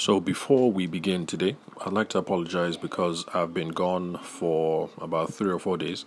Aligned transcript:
So, 0.00 0.18
before 0.18 0.72
we 0.72 0.86
begin 0.86 1.26
today, 1.26 1.56
I'd 1.84 1.92
like 1.92 2.08
to 2.08 2.18
apologize 2.18 2.78
because 2.78 3.26
I've 3.34 3.52
been 3.52 3.68
gone 3.68 4.16
for 4.22 4.88
about 4.96 5.34
three 5.34 5.50
or 5.50 5.58
four 5.58 5.76
days, 5.76 6.06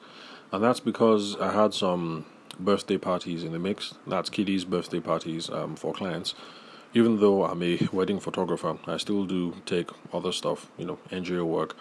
and 0.52 0.64
that's 0.64 0.80
because 0.80 1.40
I 1.40 1.54
had 1.54 1.76
some 1.76 2.26
birthday 2.60 2.98
parties 2.98 3.44
in 3.44 3.52
the 3.52 3.60
mix. 3.60 3.94
That's 4.08 4.32
kiddies' 4.32 4.66
birthday 4.66 5.00
parties 5.00 5.48
um, 5.52 5.76
for 5.76 5.94
clients. 5.94 6.34
Even 6.96 7.20
though 7.20 7.46
I'm 7.46 7.62
a 7.62 7.78
wedding 7.94 8.20
photographer, 8.20 8.80
I 8.88 8.98
still 8.98 9.26
do 9.26 9.54
take 9.68 9.92
other 10.12 10.32
stuff, 10.32 10.72
you 10.80 10.86
know, 10.86 10.98
NGO 11.12 11.46
work, 11.46 11.78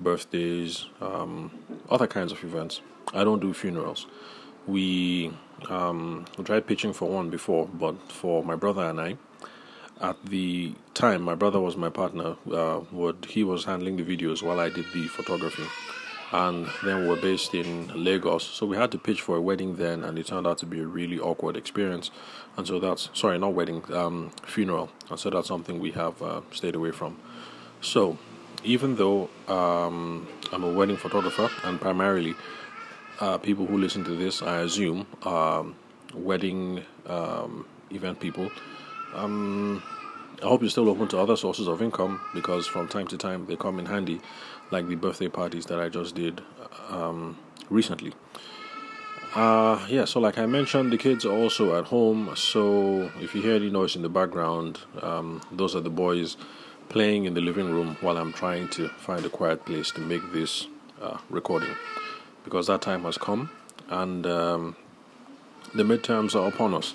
birthdays, 0.00 0.86
um, 1.02 1.50
other 1.90 2.06
kinds 2.06 2.32
of 2.32 2.42
events. 2.42 2.80
I 3.12 3.22
don't 3.22 3.40
do 3.40 3.52
funerals. 3.52 4.06
We, 4.66 5.30
um, 5.68 6.24
we 6.38 6.44
tried 6.44 6.66
pitching 6.66 6.94
for 6.94 7.10
one 7.10 7.28
before, 7.28 7.66
but 7.66 8.10
for 8.10 8.42
my 8.42 8.56
brother 8.56 8.88
and 8.88 8.98
I, 8.98 9.18
at 10.00 10.16
the 10.24 10.74
time 10.94 11.22
my 11.22 11.34
brother 11.34 11.60
was 11.60 11.76
my 11.76 11.90
partner 11.90 12.36
uh, 12.52 12.80
he 13.28 13.44
was 13.44 13.64
handling 13.64 13.96
the 13.96 14.02
videos 14.04 14.42
while 14.42 14.60
i 14.60 14.68
did 14.68 14.86
the 14.92 15.06
photography. 15.08 15.64
And 16.32 16.68
then 16.84 17.00
we 17.02 17.08
were 17.08 17.16
based 17.16 17.54
in 17.54 17.90
lagos. 17.92 18.44
So 18.44 18.64
we 18.64 18.76
had 18.76 18.92
to 18.92 18.98
pitch 18.98 19.20
for 19.20 19.34
a 19.36 19.40
wedding 19.40 19.74
then 19.74 20.04
and 20.04 20.16
it 20.16 20.28
turned 20.28 20.46
out 20.46 20.58
to 20.58 20.66
be 20.66 20.78
a 20.78 20.86
really 20.86 21.18
awkward 21.18 21.56
experience. 21.56 22.12
And 22.56 22.68
so 22.68 22.78
that's 22.78 23.10
sorry 23.14 23.36
not 23.38 23.52
wedding 23.52 23.82
um, 23.92 24.30
funeral. 24.44 24.90
And 25.10 25.18
so 25.18 25.28
that's 25.30 25.48
something 25.48 25.80
we 25.80 25.90
have 25.90 26.22
uh, 26.22 26.42
stayed 26.52 26.76
away 26.76 26.92
from. 26.92 27.16
So 27.80 28.16
even 28.64 28.96
though 28.96 29.28
um, 29.48 30.26
i'm 30.52 30.64
a 30.64 30.70
wedding 30.70 30.96
photographer 30.96 31.50
and 31.64 31.80
primarily 31.80 32.34
uh, 33.20 33.38
people 33.38 33.66
who 33.66 33.78
listen 33.78 34.04
to 34.04 34.14
this 34.16 34.42
i 34.42 34.58
assume 34.60 35.06
um, 35.22 35.74
wedding 36.14 36.82
um, 37.06 37.66
event 37.90 38.20
people 38.20 38.50
um, 39.14 39.82
I 40.42 40.46
hope 40.46 40.62
you're 40.62 40.70
still 40.70 40.88
open 40.88 41.08
to 41.08 41.18
other 41.18 41.36
sources 41.36 41.68
of 41.68 41.82
income 41.82 42.20
because 42.34 42.66
from 42.66 42.88
time 42.88 43.06
to 43.08 43.18
time 43.18 43.46
they 43.46 43.56
come 43.56 43.78
in 43.78 43.86
handy, 43.86 44.20
like 44.70 44.88
the 44.88 44.94
birthday 44.94 45.28
parties 45.28 45.66
that 45.66 45.78
I 45.78 45.88
just 45.88 46.14
did 46.14 46.40
um, 46.88 47.36
recently. 47.68 48.14
Uh, 49.34 49.86
yeah, 49.88 50.04
so 50.04 50.18
like 50.18 50.38
I 50.38 50.46
mentioned, 50.46 50.92
the 50.92 50.98
kids 50.98 51.24
are 51.24 51.32
also 51.32 51.78
at 51.78 51.84
home. 51.84 52.32
So 52.34 53.10
if 53.20 53.34
you 53.34 53.42
hear 53.42 53.54
any 53.54 53.70
noise 53.70 53.94
in 53.94 54.02
the 54.02 54.08
background, 54.08 54.80
um, 55.02 55.40
those 55.52 55.76
are 55.76 55.80
the 55.80 55.90
boys 55.90 56.36
playing 56.88 57.26
in 57.26 57.34
the 57.34 57.40
living 57.40 57.70
room 57.70 57.96
while 58.00 58.16
I'm 58.16 58.32
trying 58.32 58.68
to 58.70 58.88
find 58.88 59.24
a 59.24 59.28
quiet 59.28 59.64
place 59.64 59.92
to 59.92 60.00
make 60.00 60.32
this 60.32 60.66
uh, 61.00 61.18
recording 61.28 61.70
because 62.44 62.66
that 62.66 62.82
time 62.82 63.04
has 63.04 63.16
come 63.16 63.50
and 63.88 64.26
um, 64.26 64.76
the 65.74 65.84
midterms 65.84 66.34
are 66.34 66.48
upon 66.48 66.74
us. 66.74 66.94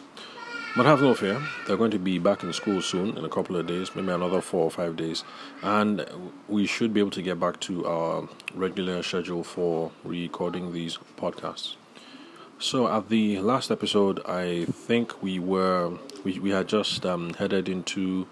But 0.76 0.88
have 0.88 1.02
no 1.02 1.14
fear, 1.14 1.42
they're 1.66 1.78
going 1.78 1.92
to 1.92 2.00
be 2.00 2.20
back 2.20 2.44
in 2.44 2.52
school 2.52 2.82
soon, 2.82 3.18
in 3.18 3.24
a 3.24 3.30
couple 3.30 3.56
of 3.56 3.66
days, 3.66 3.96
maybe 3.96 4.12
another 4.12 4.42
four 4.42 4.66
or 4.66 4.72
five 4.72 4.98
days, 4.98 5.24
and 5.62 6.06
we 6.50 6.68
should 6.68 6.94
be 6.94 7.00
able 7.00 7.12
to 7.12 7.22
get 7.22 7.40
back 7.40 7.62
to 7.62 7.88
our 7.88 8.28
regular 8.54 9.02
schedule 9.02 9.42
for 9.42 9.92
recording 10.04 10.74
these 10.74 10.98
podcasts. 11.16 11.76
So, 12.60 12.90
at 12.90 13.08
the 13.08 13.40
last 13.40 13.72
episode, 13.72 14.20
I 14.26 14.66
think 14.66 15.24
we 15.24 15.40
were 15.40 15.98
we, 16.26 16.40
we 16.40 16.50
had 16.50 16.68
just 16.68 17.06
um, 17.06 17.34
headed 17.36 17.70
into 17.70 18.28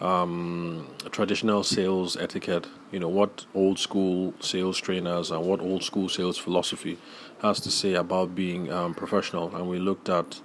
um, 0.00 0.88
traditional 1.12 1.62
sales 1.62 2.16
etiquette. 2.16 2.66
You 2.90 2.98
know 2.98 3.08
what 3.08 3.46
old 3.54 3.78
school 3.78 4.34
sales 4.40 4.80
trainers 4.80 5.30
and 5.30 5.46
what 5.46 5.60
old 5.60 5.84
school 5.84 6.08
sales 6.08 6.38
philosophy 6.38 6.98
has 7.40 7.60
to 7.60 7.70
say 7.70 7.94
about 7.94 8.34
being 8.34 8.72
um, 8.72 8.94
professional, 8.94 9.54
and 9.54 9.68
we 9.68 9.78
looked 9.78 10.08
at 10.08 10.40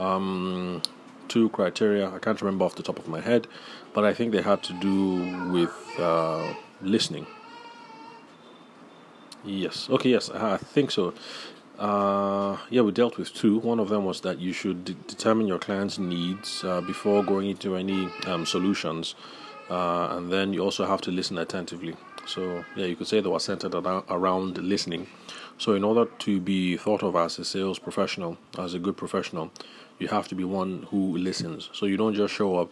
um, 0.00 0.82
two 1.28 1.48
criteria. 1.50 2.10
I 2.10 2.18
can't 2.18 2.40
remember 2.40 2.64
off 2.64 2.74
the 2.74 2.82
top 2.82 2.98
of 2.98 3.08
my 3.08 3.20
head, 3.20 3.46
but 3.94 4.04
I 4.04 4.14
think 4.14 4.32
they 4.32 4.42
had 4.42 4.62
to 4.64 4.72
do 4.74 5.50
with 5.50 5.74
uh, 5.98 6.54
listening. 6.82 7.26
Yes. 9.44 9.88
Okay. 9.90 10.10
Yes, 10.10 10.30
I 10.30 10.56
think 10.56 10.90
so. 10.90 11.14
Uh, 11.78 12.56
yeah, 12.70 12.80
we 12.80 12.90
dealt 12.90 13.18
with 13.18 13.34
two. 13.34 13.58
One 13.58 13.78
of 13.78 13.88
them 13.88 14.04
was 14.04 14.22
that 14.22 14.38
you 14.38 14.52
should 14.52 14.84
de- 14.84 14.94
determine 14.94 15.46
your 15.46 15.58
client's 15.58 15.98
needs 15.98 16.64
uh, 16.64 16.80
before 16.80 17.22
going 17.22 17.50
into 17.50 17.76
any 17.76 18.08
um, 18.26 18.46
solutions, 18.46 19.14
uh, 19.68 20.16
and 20.16 20.32
then 20.32 20.54
you 20.54 20.60
also 20.60 20.86
have 20.86 21.02
to 21.02 21.10
listen 21.10 21.36
attentively. 21.38 21.94
So, 22.26 22.64
yeah, 22.74 22.86
you 22.86 22.96
could 22.96 23.06
say 23.06 23.20
they 23.20 23.28
were 23.28 23.38
centered 23.38 23.74
around 23.74 24.58
listening. 24.58 25.06
So, 25.58 25.74
in 25.74 25.84
order 25.84 26.06
to 26.06 26.40
be 26.40 26.76
thought 26.76 27.02
of 27.02 27.16
as 27.16 27.38
a 27.38 27.44
sales 27.44 27.78
professional, 27.78 28.36
as 28.58 28.74
a 28.74 28.78
good 28.78 28.96
professional, 28.96 29.50
you 29.98 30.08
have 30.08 30.28
to 30.28 30.34
be 30.34 30.44
one 30.44 30.86
who 30.90 31.16
listens. 31.16 31.70
So 31.72 31.86
you 31.86 31.96
don't 31.96 32.14
just 32.14 32.34
show 32.34 32.56
up 32.56 32.70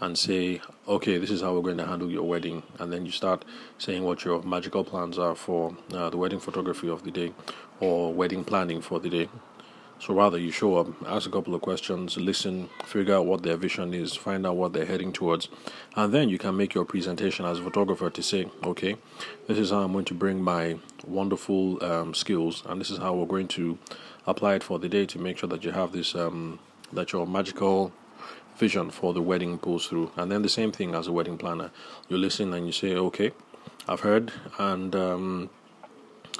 and 0.00 0.16
say, 0.16 0.60
okay, 0.88 1.18
this 1.18 1.30
is 1.30 1.42
how 1.42 1.54
we're 1.54 1.62
going 1.62 1.78
to 1.78 1.86
handle 1.86 2.10
your 2.10 2.22
wedding, 2.22 2.62
and 2.78 2.92
then 2.92 3.04
you 3.04 3.12
start 3.12 3.44
saying 3.78 4.04
what 4.04 4.24
your 4.24 4.42
magical 4.42 4.84
plans 4.84 5.18
are 5.18 5.34
for 5.34 5.76
uh, 5.92 6.08
the 6.10 6.16
wedding 6.16 6.40
photography 6.40 6.88
of 6.88 7.02
the 7.02 7.10
day 7.10 7.32
or 7.80 8.12
wedding 8.12 8.44
planning 8.44 8.80
for 8.80 9.00
the 9.00 9.10
day. 9.10 9.28
So 10.04 10.14
rather, 10.14 10.36
you 10.36 10.50
show 10.50 10.78
up, 10.78 10.88
ask 11.06 11.28
a 11.28 11.30
couple 11.30 11.54
of 11.54 11.60
questions, 11.60 12.16
listen, 12.16 12.68
figure 12.84 13.14
out 13.14 13.26
what 13.26 13.44
their 13.44 13.56
vision 13.56 13.94
is, 13.94 14.16
find 14.16 14.44
out 14.44 14.56
what 14.56 14.72
they're 14.72 14.84
heading 14.84 15.12
towards, 15.12 15.48
and 15.94 16.12
then 16.12 16.28
you 16.28 16.38
can 16.38 16.56
make 16.56 16.74
your 16.74 16.84
presentation 16.84 17.46
as 17.46 17.60
a 17.60 17.62
photographer 17.62 18.10
to 18.10 18.20
say, 18.20 18.48
okay, 18.64 18.96
this 19.46 19.58
is 19.58 19.70
how 19.70 19.82
I'm 19.82 19.92
going 19.92 20.04
to 20.06 20.14
bring 20.14 20.42
my 20.42 20.76
wonderful 21.06 21.80
um, 21.84 22.14
skills, 22.14 22.64
and 22.66 22.80
this 22.80 22.90
is 22.90 22.98
how 22.98 23.14
we're 23.14 23.26
going 23.26 23.46
to 23.48 23.78
apply 24.26 24.56
it 24.56 24.64
for 24.64 24.80
the 24.80 24.88
day 24.88 25.06
to 25.06 25.20
make 25.20 25.38
sure 25.38 25.48
that 25.48 25.62
you 25.62 25.70
have 25.70 25.92
this 25.92 26.16
um, 26.16 26.58
that 26.92 27.12
your 27.12 27.24
magical 27.24 27.92
vision 28.56 28.90
for 28.90 29.14
the 29.14 29.22
wedding 29.22 29.56
pulls 29.56 29.86
through. 29.86 30.10
And 30.16 30.32
then 30.32 30.42
the 30.42 30.48
same 30.48 30.72
thing 30.72 30.96
as 30.96 31.06
a 31.06 31.12
wedding 31.12 31.38
planner, 31.38 31.70
you 32.08 32.18
listen 32.18 32.52
and 32.54 32.66
you 32.66 32.72
say, 32.72 32.96
okay, 32.96 33.30
I've 33.86 34.00
heard, 34.00 34.32
and 34.58 34.96
um, 34.96 35.50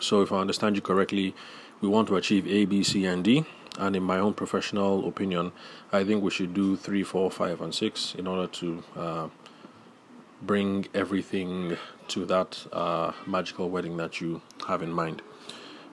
so 0.01 0.21
if 0.21 0.33
I 0.33 0.39
understand 0.39 0.75
you 0.75 0.83
correctly, 0.83 1.37
we 1.83 1.89
want 1.89 2.09
to 2.09 2.17
achieve 2.17 2.47
A, 2.47 2.65
B, 2.65 2.83
C, 2.83 3.05
and 3.05 3.23
D. 3.23 3.45
And 3.79 3.97
in 3.97 4.03
my 4.03 4.19
own 4.19 4.35
professional 4.35 5.07
opinion, 5.09 5.53
I 5.93 6.05
think 6.05 6.23
we 6.23 6.31
should 6.31 6.55
do 6.55 6.77
three, 6.77 7.03
four, 7.03 7.31
five, 7.31 7.61
and 7.61 7.75
six 7.75 8.15
in 8.15 8.27
order 8.27 8.47
to 8.47 8.85
uh, 8.97 9.29
bring 10.41 10.87
everything 10.95 11.77
to 12.09 12.25
that 12.27 12.67
uh, 12.73 13.13
magical 13.27 13.69
wedding 13.69 13.97
that 13.97 14.21
you 14.21 14.43
have 14.69 14.83
in 14.83 14.93
mind. 14.93 15.23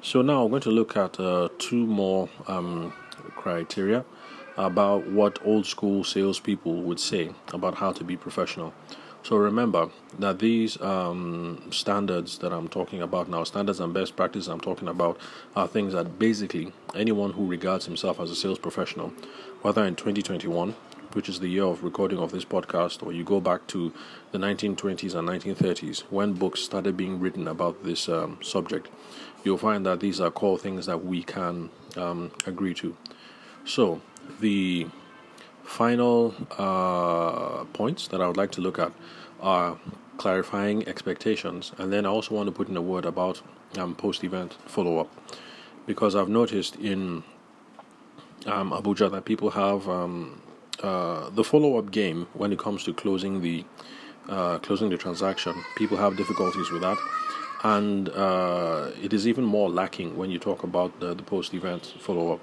So 0.02 0.22
now 0.22 0.44
we're 0.44 0.50
going 0.50 0.62
to 0.64 0.72
look 0.72 0.96
at 0.96 1.20
uh, 1.20 1.50
two 1.58 1.86
more 1.86 2.30
um, 2.48 2.94
criteria 3.36 4.06
about 4.58 5.08
what 5.08 5.40
old 5.46 5.66
school 5.66 6.04
salespeople 6.04 6.84
would 6.84 7.00
say 7.00 7.32
about 7.54 7.76
how 7.76 7.94
to 7.94 8.04
be 8.04 8.18
professional. 8.18 8.74
So 9.30 9.38
remember 9.38 9.92
that 10.18 10.40
these 10.40 10.82
um, 10.82 11.62
standards 11.70 12.40
that 12.40 12.52
I'm 12.52 12.68
talking 12.68 13.04
about 13.04 13.30
now, 13.30 13.44
standards 13.44 13.80
and 13.80 13.94
best 13.94 14.16
practices 14.16 14.48
I'm 14.48 14.60
talking 14.60 14.88
about, 14.88 15.20
are 15.56 15.68
things 15.68 15.94
that 15.94 16.18
basically 16.18 16.74
anyone 16.96 17.34
who 17.34 17.46
regards 17.46 17.86
himself 17.86 18.20
as 18.20 18.32
a 18.32 18.36
sales 18.36 18.58
professional, 18.58 19.10
whether 19.62 19.86
in 19.86 19.96
2021 19.96 20.76
which 21.14 21.30
is 21.30 21.40
the 21.40 21.48
year 21.48 21.64
of 21.64 21.84
recording 21.84 22.20
of 22.20 22.32
this 22.32 22.46
podcast, 22.46 23.04
or 23.04 23.12
you 23.12 23.24
go 23.24 23.40
back 23.40 23.66
to 23.66 23.92
the 24.32 24.38
1920s 24.38 25.16
and 25.16 25.28
1930s 25.28 26.02
when 26.12 26.34
books 26.34 26.62
started 26.62 26.96
being 26.96 27.20
written 27.20 27.48
about 27.48 27.84
this 27.84 28.08
um, 28.10 28.38
subject, 28.44 28.88
you'll 29.44 29.58
find 29.58 29.86
that 29.86 30.00
these 30.00 30.20
are 30.20 30.30
core 30.30 30.58
things 30.58 30.86
that 30.86 31.04
we 31.04 31.24
can 31.24 31.70
um, 31.98 32.32
agree 32.46 32.76
to. 32.76 32.96
So, 33.66 34.02
the 34.40 34.88
final 35.80 36.34
uh, 36.58 37.64
points 37.72 38.10
that 38.10 38.20
I 38.20 38.28
would 38.28 38.36
like 38.36 38.52
to 38.58 38.62
look 38.62 38.78
at 38.80 38.92
are 39.40 39.80
clarifying 40.18 40.86
expectations, 40.94 41.72
and 41.78 41.88
then 41.94 42.06
I 42.06 42.10
also 42.10 42.36
want 42.36 42.48
to 42.48 42.52
put 42.52 42.68
in 42.68 42.76
a 42.76 42.82
word 42.82 43.06
about 43.06 43.42
um, 43.78 43.96
post 43.96 44.26
event 44.26 44.58
follow 44.66 45.00
up 45.00 45.10
because 45.86 46.18
I've 46.18 46.28
noticed 46.28 46.76
in 46.76 47.24
um, 48.46 48.72
Abuja 48.72 49.10
that 49.10 49.24
people 49.24 49.52
have 49.52 49.88
um, 49.88 50.42
uh, 50.84 51.30
the 51.30 51.46
follow-up 51.46 51.92
game 51.92 52.28
when 52.34 52.52
it 52.52 52.60
comes 52.60 52.84
to 52.84 52.94
closing 52.94 53.42
the 53.42 53.64
uh, 54.28 54.60
closing 54.60 54.90
the 54.90 54.98
transaction. 54.98 55.54
People 55.78 55.96
have 55.96 56.18
difficulties 56.18 56.70
with 56.72 56.82
that, 56.82 56.98
and 57.64 58.10
uh, 58.10 58.92
it 59.02 59.14
is 59.14 59.26
even 59.26 59.46
more 59.46 59.70
lacking 59.70 60.18
when 60.18 60.30
you 60.30 60.40
talk 60.40 60.64
about 60.64 61.00
the, 61.00 61.14
the 61.14 61.24
post-event 61.24 61.84
follow-up. 62.00 62.42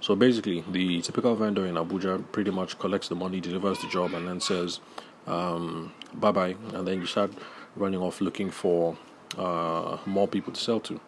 So 0.00 0.14
basically, 0.14 0.64
the 0.70 1.02
typical 1.02 1.34
vendor 1.34 1.66
in 1.66 1.74
Abuja 1.74 2.24
pretty 2.32 2.50
much 2.50 2.78
collects 2.78 3.08
the 3.08 3.14
money, 3.14 3.40
delivers 3.40 3.80
the 3.80 3.88
job, 3.88 4.14
and 4.14 4.26
then 4.26 4.40
says 4.40 4.80
um, 5.26 5.92
bye 6.14 6.32
bye, 6.32 6.56
and 6.74 6.86
then 6.86 7.00
you 7.00 7.06
start 7.06 7.32
running 7.76 8.00
off 8.00 8.20
looking 8.20 8.50
for 8.50 8.96
uh, 9.36 9.98
more 10.06 10.28
people 10.28 10.52
to 10.52 10.60
sell 10.60 10.80
to. 10.80 11.00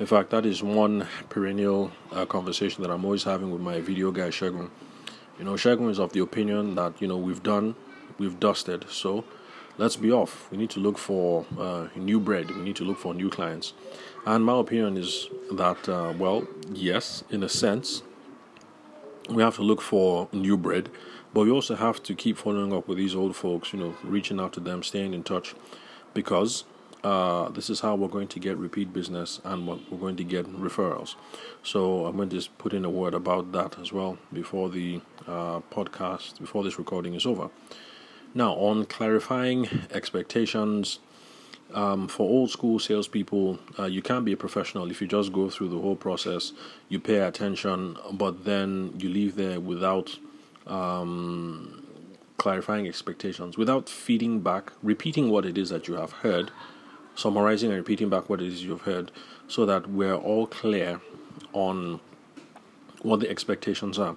In 0.00 0.06
fact, 0.06 0.30
that 0.30 0.46
is 0.46 0.62
one 0.62 1.06
perennial 1.28 1.90
uh, 2.12 2.24
conversation 2.24 2.82
that 2.82 2.90
I'm 2.90 3.04
always 3.04 3.24
having 3.24 3.50
with 3.50 3.60
my 3.60 3.80
video 3.80 4.12
guy 4.12 4.28
Shagun 4.28 4.70
you 5.38 5.44
know, 5.44 5.52
Shagun 5.52 5.88
is 5.90 6.00
of 6.00 6.12
the 6.12 6.20
opinion 6.20 6.74
that, 6.74 7.00
you 7.00 7.06
know, 7.06 7.16
we've 7.16 7.42
done, 7.42 7.76
we've 8.18 8.40
dusted, 8.40 8.86
so 8.90 9.24
let's 9.78 9.94
be 9.94 10.10
off. 10.10 10.50
We 10.50 10.58
need 10.58 10.70
to 10.70 10.80
look 10.80 10.98
for 10.98 11.46
uh, 11.58 11.88
new 11.94 12.18
bread, 12.18 12.50
we 12.50 12.62
need 12.62 12.76
to 12.76 12.84
look 12.84 12.98
for 12.98 13.14
new 13.14 13.30
clients. 13.30 13.72
And 14.26 14.44
my 14.44 14.58
opinion 14.58 14.96
is 14.96 15.28
that, 15.52 15.88
uh, 15.88 16.12
well, 16.18 16.46
yes, 16.72 17.22
in 17.30 17.42
a 17.44 17.48
sense, 17.48 18.02
we 19.28 19.42
have 19.42 19.56
to 19.56 19.62
look 19.62 19.80
for 19.80 20.28
new 20.32 20.56
bread, 20.56 20.90
But 21.34 21.44
we 21.44 21.50
also 21.50 21.74
have 21.76 22.02
to 22.04 22.14
keep 22.14 22.38
following 22.38 22.72
up 22.72 22.88
with 22.88 22.98
these 22.98 23.14
old 23.14 23.36
folks, 23.36 23.72
you 23.72 23.78
know, 23.78 23.94
reaching 24.02 24.40
out 24.40 24.52
to 24.54 24.60
them, 24.60 24.82
staying 24.82 25.12
in 25.12 25.22
touch, 25.22 25.54
because 26.14 26.64
uh, 27.04 27.48
this 27.50 27.68
is 27.70 27.80
how 27.80 27.94
we're 27.94 28.08
going 28.08 28.28
to 28.28 28.40
get 28.40 28.56
repeat 28.56 28.92
business 28.92 29.40
and 29.44 29.66
what 29.66 29.78
we're 29.90 29.98
going 29.98 30.16
to 30.16 30.24
get 30.24 30.46
referrals. 30.46 31.14
So 31.62 32.06
I'm 32.06 32.16
going 32.16 32.30
to 32.30 32.36
just 32.36 32.56
put 32.58 32.72
in 32.72 32.84
a 32.84 32.90
word 32.90 33.14
about 33.14 33.52
that 33.52 33.78
as 33.78 33.92
well 33.92 34.18
before 34.32 34.70
the 34.70 35.00
uh, 35.26 35.60
podcast, 35.70 36.40
before 36.40 36.64
this 36.64 36.78
recording 36.78 37.14
is 37.14 37.26
over. 37.26 37.50
Now, 38.34 38.54
on 38.54 38.86
clarifying 38.86 39.68
expectations, 39.90 40.98
um, 41.74 42.08
for 42.08 42.22
old 42.22 42.50
school 42.50 42.78
salespeople, 42.78 43.58
uh, 43.78 43.84
you 43.84 44.02
can't 44.02 44.24
be 44.24 44.32
a 44.32 44.36
professional 44.36 44.90
if 44.90 45.00
you 45.00 45.06
just 45.06 45.32
go 45.32 45.50
through 45.50 45.68
the 45.68 45.78
whole 45.78 45.96
process, 45.96 46.52
you 46.88 46.98
pay 46.98 47.18
attention, 47.18 47.96
but 48.12 48.44
then 48.44 48.94
you 48.98 49.08
leave 49.08 49.36
there 49.36 49.60
without 49.60 50.18
um, 50.66 51.86
clarifying 52.38 52.86
expectations, 52.86 53.58
without 53.58 53.88
feeding 53.88 54.40
back, 54.40 54.72
repeating 54.82 55.30
what 55.30 55.44
it 55.44 55.58
is 55.58 55.68
that 55.68 55.88
you 55.88 55.94
have 55.94 56.12
heard, 56.12 56.50
summarizing 57.14 57.70
and 57.70 57.78
repeating 57.78 58.08
back 58.08 58.30
what 58.30 58.40
it 58.40 58.46
is 58.46 58.64
you've 58.64 58.82
heard, 58.82 59.10
so 59.46 59.66
that 59.66 59.90
we're 59.90 60.14
all 60.14 60.46
clear 60.46 61.00
on 61.52 62.00
what 63.02 63.20
the 63.20 63.28
expectations 63.28 63.98
are. 63.98 64.16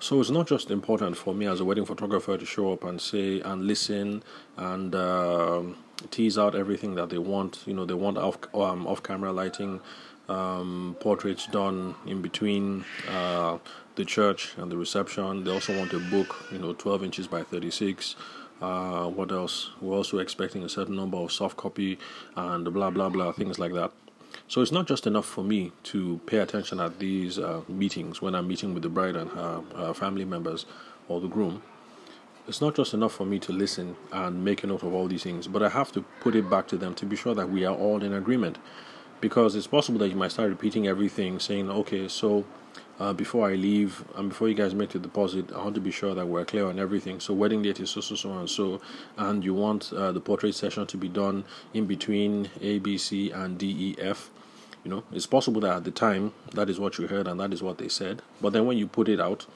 So 0.00 0.20
it's 0.20 0.30
not 0.30 0.48
just 0.48 0.70
important 0.72 1.16
for 1.16 1.32
me 1.32 1.46
as 1.46 1.60
a 1.60 1.64
wedding 1.64 1.84
photographer 1.84 2.36
to 2.36 2.44
show 2.44 2.72
up 2.72 2.82
and 2.82 3.00
say 3.00 3.40
and 3.40 3.66
listen 3.68 4.24
and 4.56 4.92
uh, 4.94 5.62
tease 6.10 6.38
out 6.38 6.54
everything 6.54 6.94
that 6.96 7.10
they 7.10 7.18
want. 7.18 7.62
You 7.66 7.74
know, 7.74 7.84
they 7.84 7.94
want 7.94 8.18
off 8.18 8.38
um, 8.54 8.86
off 8.86 9.02
camera 9.02 9.32
lighting, 9.32 9.80
um, 10.28 10.96
portraits 11.00 11.46
done 11.46 11.94
in 12.06 12.22
between 12.22 12.84
uh, 13.08 13.58
the 13.96 14.04
church 14.04 14.54
and 14.56 14.70
the 14.70 14.76
reception. 14.76 15.44
They 15.44 15.50
also 15.50 15.76
want 15.76 15.92
a 15.92 15.98
book, 15.98 16.46
you 16.50 16.58
know, 16.58 16.72
12 16.72 17.04
inches 17.04 17.26
by 17.26 17.42
36. 17.42 18.16
Uh, 18.60 19.08
what 19.08 19.32
else? 19.32 19.70
We're 19.80 19.96
also 19.96 20.18
expecting 20.18 20.62
a 20.62 20.68
certain 20.68 20.94
number 20.94 21.18
of 21.18 21.32
soft 21.32 21.56
copy 21.56 21.98
and 22.36 22.72
blah 22.72 22.90
blah 22.90 23.08
blah 23.08 23.32
things 23.32 23.58
like 23.58 23.72
that. 23.74 23.92
So 24.48 24.60
it's 24.60 24.72
not 24.72 24.86
just 24.86 25.06
enough 25.06 25.26
for 25.26 25.44
me 25.44 25.72
to 25.84 26.20
pay 26.26 26.38
attention 26.38 26.80
at 26.80 26.98
these 26.98 27.38
uh, 27.38 27.62
meetings 27.68 28.22
when 28.22 28.34
I'm 28.34 28.48
meeting 28.48 28.72
with 28.72 28.82
the 28.82 28.88
bride 28.88 29.16
and 29.16 29.30
her, 29.30 29.62
her 29.76 29.94
family 29.94 30.24
members 30.24 30.64
or 31.08 31.20
the 31.20 31.28
groom. 31.28 31.62
It's 32.48 32.60
not 32.60 32.74
just 32.74 32.92
enough 32.92 33.12
for 33.12 33.24
me 33.24 33.38
to 33.38 33.52
listen 33.52 33.96
and 34.10 34.44
make 34.44 34.64
a 34.64 34.66
note 34.66 34.82
of 34.82 34.92
all 34.92 35.06
these 35.06 35.22
things, 35.22 35.46
but 35.46 35.62
I 35.62 35.68
have 35.68 35.92
to 35.92 36.02
put 36.20 36.34
it 36.34 36.50
back 36.50 36.66
to 36.68 36.76
them 36.76 36.92
to 36.96 37.06
be 37.06 37.14
sure 37.14 37.34
that 37.36 37.48
we 37.48 37.64
are 37.64 37.74
all 37.74 38.02
in 38.02 38.12
agreement. 38.12 38.58
Because 39.20 39.54
it's 39.54 39.68
possible 39.68 40.00
that 40.00 40.08
you 40.08 40.16
might 40.16 40.32
start 40.32 40.48
repeating 40.50 40.88
everything, 40.88 41.38
saying, 41.38 41.70
okay, 41.70 42.08
so 42.08 42.44
uh, 42.98 43.12
before 43.12 43.48
I 43.48 43.54
leave 43.54 44.04
and 44.16 44.28
before 44.28 44.48
you 44.48 44.54
guys 44.54 44.74
make 44.74 44.90
the 44.90 44.98
deposit, 44.98 45.52
I 45.52 45.58
want 45.58 45.76
to 45.76 45.80
be 45.80 45.92
sure 45.92 46.16
that 46.16 46.26
we're 46.26 46.44
clear 46.44 46.66
on 46.66 46.80
everything. 46.80 47.20
So 47.20 47.32
wedding 47.32 47.62
date 47.62 47.78
is 47.78 47.90
so 47.90 48.00
so 48.00 48.16
so 48.16 48.32
and 48.32 48.50
so, 48.50 48.80
and 49.16 49.44
you 49.44 49.54
want 49.54 49.92
uh, 49.92 50.10
the 50.10 50.20
portrait 50.20 50.56
session 50.56 50.86
to 50.88 50.96
be 50.96 51.08
done 51.08 51.44
in 51.72 51.86
between 51.86 52.50
A, 52.60 52.80
B, 52.80 52.98
C, 52.98 53.30
and 53.30 53.56
D, 53.56 53.66
E, 53.68 53.96
F. 54.00 54.30
You 54.82 54.90
know, 54.90 55.04
it's 55.12 55.26
possible 55.26 55.60
that 55.60 55.76
at 55.76 55.84
the 55.84 55.92
time 55.92 56.32
that 56.54 56.68
is 56.68 56.80
what 56.80 56.98
you 56.98 57.06
heard 57.06 57.28
and 57.28 57.38
that 57.38 57.52
is 57.52 57.62
what 57.62 57.78
they 57.78 57.88
said, 57.88 58.20
but 58.40 58.52
then 58.52 58.66
when 58.66 58.76
you 58.76 58.88
put 58.88 59.08
it 59.08 59.20
out, 59.20 59.46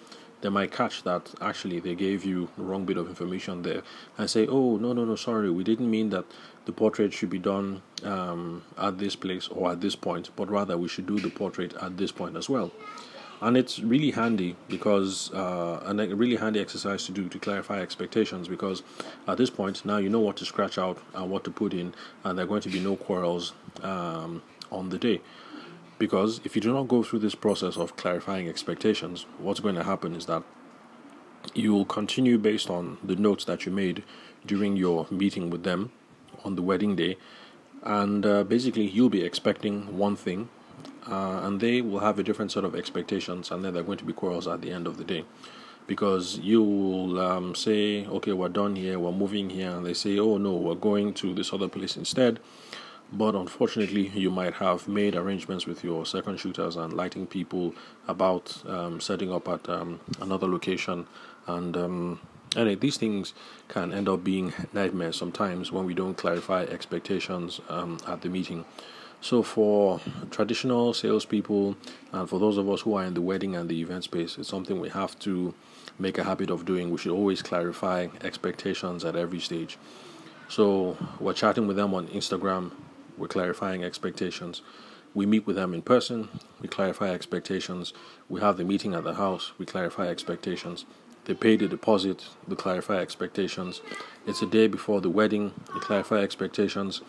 they 0.46 0.50
might 0.50 0.70
catch 0.70 1.02
that 1.02 1.34
actually 1.40 1.81
they 1.81 1.96
gave 1.96 2.25
you 2.25 2.48
the 2.56 2.62
wrong 2.62 2.84
bit 2.84 2.96
of 2.96 3.08
information 3.08 3.62
there 3.62 3.82
and 4.16 4.31
say, 4.31 4.46
oh, 4.46 4.76
no, 4.76 4.93
no, 4.93 5.04
no, 5.04 5.16
sorry, 5.16 5.50
we 5.50 5.64
didn't 5.64 5.90
mean 5.90 6.10
that 6.10 6.25
the 6.66 6.72
portrait 6.72 7.12
should 7.12 7.31
be 7.31 7.40
done 7.40 7.82
um, 8.04 8.62
at 8.78 8.96
this 8.96 9.16
place 9.16 9.48
or 9.48 9.72
at 9.72 9.81
this 9.81 9.96
point, 9.96 10.31
but 10.37 10.48
rather 10.48 10.78
we 10.78 10.87
should 10.87 11.04
do 11.04 11.19
the 11.19 11.31
portrait 11.31 11.75
at 11.82 11.96
this 11.96 12.12
point 12.12 12.37
as 12.37 12.48
well. 12.48 12.70
And 13.40 13.56
it's 13.56 13.81
really 13.81 14.12
handy 14.12 14.54
because 14.69 15.32
uh, 15.34 15.82
a 15.84 16.14
really 16.14 16.37
handy 16.37 16.60
exercise 16.60 17.04
to 17.06 17.12
do 17.12 17.28
to 17.28 17.38
clarify 17.40 17.81
expectations 17.81 18.46
because 18.46 18.84
at 19.26 19.38
this 19.38 19.50
point 19.50 19.84
now 19.84 19.96
you 19.96 20.08
know 20.08 20.20
what 20.20 20.37
to 20.37 20.44
scratch 20.44 20.78
out 20.78 20.98
and 21.14 21.28
what 21.28 21.43
to 21.43 21.50
put 21.50 21.75
in 21.75 21.93
and 22.22 22.38
there 22.38 22.44
are 22.44 22.48
going 22.48 22.62
to 22.62 22.70
be 22.70 22.78
no 22.78 22.94
quarrels 22.94 23.52
um, 23.82 24.43
on 24.70 24.88
the 24.90 24.98
day 24.98 25.20
because 25.98 26.40
if 26.44 26.54
you 26.54 26.62
do 26.62 26.72
not 26.72 26.88
go 26.88 27.02
through 27.02 27.19
this 27.19 27.34
process 27.34 27.76
of 27.76 27.96
clarifying 27.96 28.48
expectations 28.48 29.26
what's 29.38 29.60
going 29.60 29.75
to 29.75 29.84
happen 29.84 30.14
is 30.14 30.26
that 30.26 30.43
you 31.54 31.72
will 31.72 31.84
continue 31.84 32.38
based 32.38 32.69
on 32.69 32.98
the 33.02 33.16
notes 33.16 33.44
that 33.44 33.66
you 33.66 33.72
made 33.72 34.02
during 34.44 34.76
your 34.76 35.06
meeting 35.10 35.48
with 35.50 35.62
them 35.62 35.93
on 36.44 36.56
the 36.56 36.62
wedding 36.62 36.96
day 36.96 37.16
and 37.82 38.26
uh, 38.26 38.43
basically 38.44 38.87
you'll 38.87 39.08
be 39.08 39.22
expecting 39.22 39.96
one 39.96 40.16
thing 40.16 40.48
uh, 41.08 41.40
and 41.44 41.60
they 41.60 41.81
will 41.81 42.00
have 42.00 42.19
a 42.19 42.22
different 42.22 42.50
sort 42.50 42.64
of 42.64 42.75
expectations, 42.75 43.50
and 43.50 43.64
then 43.64 43.75
they're 43.75 43.82
going 43.82 43.98
to 43.98 44.04
be 44.04 44.12
quarrels 44.12 44.48
at 44.48 44.60
the 44.60 44.72
end 44.72 44.87
of 44.87 44.96
the 44.96 45.04
day. 45.04 45.25
Because 45.87 46.38
you 46.38 46.62
will 46.64 47.20
um, 47.20 47.54
say, 47.54 48.06
okay, 48.06 48.32
we're 48.32 48.48
done 48.48 48.75
here, 48.75 48.98
we're 48.98 49.12
moving 49.12 49.50
here, 49.50 49.70
and 49.70 49.87
they 49.87 49.94
say, 49.94 50.19
oh 50.19 50.37
no, 50.37 50.52
we're 50.56 50.75
going 50.75 51.14
to 51.14 51.32
this 51.32 51.52
other 51.52 51.69
place 51.69 51.96
instead. 51.96 52.40
But 53.12 53.35
unfortunately, 53.35 54.08
you 54.08 54.31
might 54.31 54.55
have 54.55 54.88
made 54.88 55.14
arrangements 55.14 55.67
with 55.67 55.85
your 55.85 56.05
second 56.05 56.38
shooters 56.38 56.76
and 56.76 56.93
lighting 56.93 57.26
people 57.26 57.75
about 58.08 58.62
um, 58.67 59.00
setting 59.00 59.32
up 59.32 59.49
at 59.49 59.69
um, 59.69 60.00
another 60.20 60.49
location. 60.49 61.06
And 61.47 61.76
um, 61.76 62.20
anyway, 62.56 62.75
these 62.75 62.97
things 62.97 63.32
can 63.69 63.93
end 63.93 64.08
up 64.08 64.25
being 64.25 64.53
nightmares 64.73 65.17
sometimes 65.17 65.70
when 65.70 65.87
we 65.87 65.94
don't 65.94 66.17
clarify 66.17 66.64
expectations 66.64 67.61
um, 67.69 67.99
at 68.08 68.23
the 68.23 68.29
meeting. 68.29 68.64
So, 69.20 69.43
for 69.43 70.00
traditional 70.31 70.93
salespeople 70.93 71.76
and 72.12 72.29
for 72.29 72.38
those 72.38 72.58
of 72.58 72.69
us 72.69 72.82
who 72.82 72.94
are 72.94 73.05
in 73.05 73.14
the 73.14 73.23
wedding 73.23 73.56
and 73.56 73.69
the 73.69 73.81
event 73.81 74.05
space, 74.05 74.37
it's 74.37 74.49
something 74.49 74.79
we 74.79 74.91
have 74.91 75.19
to 75.20 75.55
make 75.99 76.19
a 76.19 76.25
habit 76.25 76.50
of 76.50 76.64
doing. 76.64 76.91
We 76.91 76.99
should 76.99 77.12
always 77.12 77.41
clarify 77.41 78.08
expectations 78.23 79.05
at 79.05 79.17
every 79.17 79.41
stage. 79.41 79.79
So, 80.49 80.97
we're 81.19 81.32
chatting 81.32 81.67
with 81.67 81.76
them 81.76 81.94
on 81.94 82.08
Instagram, 82.08 82.73
we're 83.17 83.29
clarifying 83.29 83.85
expectations. 83.85 84.63
We 85.15 85.27
meet 85.27 85.47
with 85.47 85.57
them 85.57 85.73
in 85.73 85.83
person, 85.83 86.29
we 86.61 86.69
clarify 86.69 87.11
expectations. 87.11 87.93
We 88.29 88.41
have 88.41 88.57
the 88.57 88.65
meeting 88.65 88.95
at 88.95 89.05
the 89.05 89.15
house, 89.15 89.53
we 89.59 89.67
clarify 89.67 90.09
expectations. 90.09 90.85
They 91.25 91.35
pay 91.35 91.57
the 91.57 91.69
deposit, 91.69 92.27
we 92.47 92.57
clarify 92.57 92.99
expectations. 92.99 93.81
It's 94.27 94.43
a 94.43 94.47
day 94.47 94.67
before 94.69 95.01
the 95.01 95.11
wedding, 95.11 95.53
we 95.75 95.81
clarify 95.81 96.19
expectations 96.19 97.03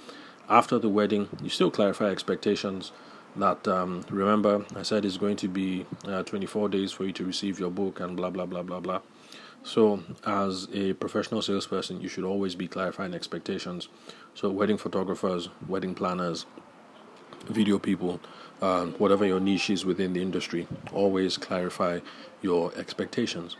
after 0.49 0.79
the 0.79 0.89
wedding, 0.89 1.27
you 1.43 1.49
still 1.49 1.71
clarify 1.71 2.05
expectations. 2.05 2.91
That 3.35 3.67
um, 3.67 4.03
remember, 4.09 4.65
I 4.75 4.83
said 4.83 5.05
it's 5.05 5.17
going 5.17 5.35
to 5.37 5.47
be 5.47 5.85
uh, 6.05 6.23
24 6.23 6.69
days 6.69 6.91
for 6.91 7.03
you 7.03 7.11
to 7.13 7.25
receive 7.25 7.59
your 7.59 7.69
book 7.69 7.99
and 7.99 8.15
blah 8.15 8.29
blah 8.29 8.45
blah 8.45 8.63
blah 8.63 8.79
blah. 8.79 9.01
So, 9.67 10.01
as 10.25 10.69
a 10.73 10.93
professional 10.93 11.41
salesperson, 11.41 11.99
you 11.99 12.07
should 12.07 12.23
always 12.23 12.55
be 12.55 12.69
clarifying 12.69 13.13
expectations. 13.13 13.89
So, 14.33 14.49
wedding 14.49 14.77
photographers, 14.77 15.49
wedding 15.67 15.93
planners, 15.93 16.45
video 17.47 17.77
people, 17.77 18.21
um, 18.61 18.93
whatever 18.93 19.25
your 19.25 19.41
niche 19.41 19.69
is 19.69 19.83
within 19.83 20.13
the 20.13 20.21
industry, 20.21 20.69
always 20.93 21.35
clarify 21.35 21.99
your 22.41 22.73
expectations. 22.77 23.57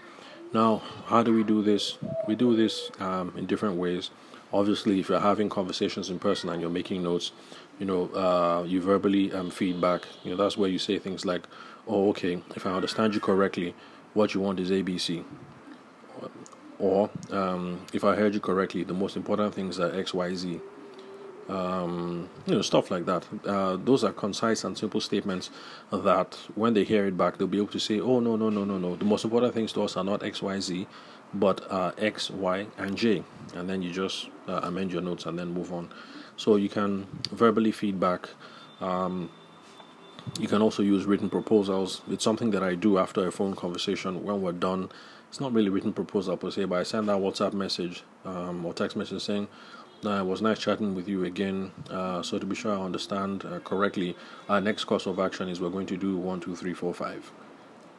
Now, 0.53 0.81
how 1.07 1.23
do 1.23 1.33
we 1.33 1.43
do 1.43 1.61
this? 1.61 1.97
We 2.25 2.35
do 2.35 2.55
this 2.55 2.89
um, 3.01 3.33
in 3.35 3.45
different 3.45 3.75
ways. 3.75 4.09
Obviously, 4.53 5.01
if 5.01 5.09
you're 5.09 5.19
having 5.19 5.49
conversations 5.49 6.09
in 6.09 6.19
person 6.19 6.49
and 6.49 6.61
you're 6.61 6.69
making 6.69 7.03
notes, 7.03 7.33
you 7.79 7.85
know, 7.85 8.07
uh, 8.15 8.63
you 8.63 8.79
verbally 8.79 9.33
um, 9.33 9.49
feedback. 9.49 10.07
You 10.23 10.31
know, 10.31 10.37
that's 10.37 10.55
where 10.55 10.69
you 10.69 10.79
say 10.79 10.99
things 10.99 11.25
like, 11.25 11.45
"Oh, 11.85 12.07
okay, 12.11 12.41
if 12.55 12.65
I 12.65 12.71
understand 12.71 13.13
you 13.13 13.19
correctly, 13.19 13.75
what 14.13 14.33
you 14.33 14.39
want 14.39 14.61
is 14.61 14.71
ABC." 14.71 15.25
Or, 16.79 17.09
um, 17.31 17.81
if 17.93 18.03
I 18.03 18.15
heard 18.15 18.33
you 18.33 18.39
correctly, 18.39 18.83
the 18.83 18.93
most 18.93 19.15
important 19.15 19.55
things 19.55 19.79
are 19.79 19.93
X, 19.93 20.13
Y, 20.13 20.35
Z. 20.35 20.59
Um, 21.49 22.29
you 22.45 22.55
know, 22.55 22.61
stuff 22.61 22.91
like 22.91 23.05
that. 23.05 23.25
Uh, 23.45 23.77
those 23.77 24.03
are 24.03 24.11
concise 24.11 24.65
and 24.65 24.77
simple 24.77 24.99
statements 24.99 25.49
that 25.91 26.37
when 26.55 26.73
they 26.73 26.83
hear 26.83 27.05
it 27.05 27.17
back, 27.17 27.37
they'll 27.37 27.47
be 27.47 27.57
able 27.57 27.67
to 27.67 27.79
say, 27.79 28.01
"Oh, 28.01 28.19
no, 28.19 28.35
no, 28.35 28.49
no, 28.49 28.65
no, 28.65 28.77
no. 28.77 28.95
The 28.97 29.05
most 29.05 29.23
important 29.23 29.53
things 29.53 29.71
to 29.73 29.83
us 29.83 29.95
are 29.95 30.03
not 30.03 30.23
X, 30.23 30.41
Y, 30.41 30.59
Z, 30.59 30.87
but 31.33 31.69
uh, 31.71 31.91
X, 31.97 32.29
Y, 32.29 32.67
and 32.77 32.97
J. 32.97 33.23
And 33.55 33.69
then 33.69 33.81
you 33.81 33.91
just 33.91 34.29
uh, 34.47 34.59
amend 34.63 34.91
your 34.91 35.01
notes 35.01 35.25
and 35.25 35.39
then 35.39 35.53
move 35.53 35.71
on. 35.71 35.89
So 36.35 36.55
you 36.57 36.69
can 36.69 37.07
verbally 37.31 37.71
feedback. 37.71 38.29
Um, 38.81 39.29
you 40.39 40.47
can 40.47 40.61
also 40.61 40.83
use 40.83 41.05
written 41.05 41.29
proposals. 41.29 42.01
It's 42.09 42.23
something 42.23 42.51
that 42.51 42.63
I 42.63 42.75
do 42.75 42.97
after 42.97 43.27
a 43.27 43.31
phone 43.31 43.55
conversation 43.55 44.23
when 44.23 44.41
we're 44.41 44.51
done. 44.51 44.89
It's 45.29 45.41
not 45.41 45.53
really 45.53 45.69
written 45.69 45.93
proposal 45.93 46.37
per 46.37 46.49
se, 46.49 46.65
but 46.65 46.79
I 46.79 46.83
send 46.83 47.09
that 47.09 47.17
WhatsApp 47.17 47.53
message 47.53 48.03
um, 48.23 48.65
or 48.65 48.73
text 48.73 48.95
message 48.95 49.21
saying, 49.21 49.47
uh, 50.05 50.21
it 50.21 50.25
was 50.25 50.41
nice 50.41 50.59
chatting 50.59 50.95
with 50.95 51.07
you 51.07 51.25
again. 51.25 51.71
Uh, 51.89 52.21
so 52.21 52.39
to 52.39 52.45
be 52.45 52.55
sure 52.55 52.71
I 52.71 52.81
understand 52.81 53.43
uh, 53.45 53.59
correctly, 53.59 54.15
our 54.47 54.61
next 54.61 54.85
course 54.85 55.05
of 55.05 55.19
action 55.19 55.49
is 55.49 55.59
we're 55.59 55.69
going 55.69 55.87
to 55.87 55.97
do 55.97 56.15
one, 56.17 56.39
two, 56.39 56.55
three, 56.55 56.73
four, 56.73 56.93
five, 56.93 57.31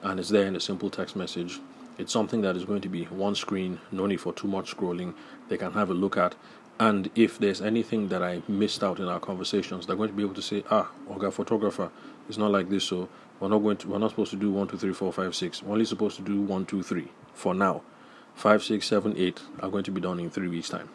and 0.03 0.19
it's 0.19 0.31
there 0.31 0.47
in 0.47 0.57
a 0.57 0.61
simple 0.61 0.91
text 0.91 1.17
message. 1.17 1.61
It's 1.99 2.13
something 2.13 2.41
that 2.43 2.57
is 2.57 2.65
going 2.65 2.81
to 2.83 2.89
be 2.89 3.05
one 3.05 3.35
screen, 3.35 3.81
no 3.91 4.07
need 4.07 4.21
for 4.21 4.33
too 4.33 4.49
much 4.49 4.75
scrolling. 4.77 5.15
They 5.49 5.59
can 5.59 5.73
have 5.73 5.91
a 5.91 5.95
look 5.95 6.17
at. 6.17 6.37
And 6.81 7.11
if 7.17 7.39
there's 7.39 7.61
anything 7.61 8.09
that 8.09 8.23
I 8.23 8.41
missed 8.47 8.85
out 8.85 9.01
in 9.01 9.07
our 9.09 9.19
conversations, 9.19 9.87
they're 9.87 9.97
going 9.97 10.11
to 10.11 10.15
be 10.15 10.23
able 10.23 10.35
to 10.35 10.43
say, 10.43 10.63
ah, 10.71 10.89
Oga 11.11 11.33
photographer, 11.33 11.91
it's 12.29 12.39
not 12.39 12.53
like 12.53 12.69
this, 12.69 12.85
so 12.85 13.09
we're 13.41 13.49
not 13.49 13.59
going 13.59 13.77
to 13.79 13.89
we're 13.89 13.99
not 13.99 14.11
supposed 14.11 14.31
to 14.31 14.37
do 14.37 14.53
one, 14.53 14.69
two, 14.69 14.79
three, 14.79 14.93
four, 14.93 15.13
five, 15.13 15.35
six. 15.35 15.63
We're 15.63 15.73
only 15.73 15.85
supposed 15.85 16.17
to 16.17 16.23
do 16.23 16.41
one, 16.41 16.65
two, 16.65 16.83
three 16.83 17.09
for 17.39 17.55
now. 17.55 17.83
five, 18.35 18.63
six, 18.63 18.87
seven, 18.87 19.15
eight 19.17 19.41
are 19.61 19.69
going 19.69 19.83
to 19.83 19.91
be 19.91 20.01
done 20.01 20.21
in 20.21 20.31
three 20.31 20.47
weeks' 20.49 20.69
time. 20.69 20.89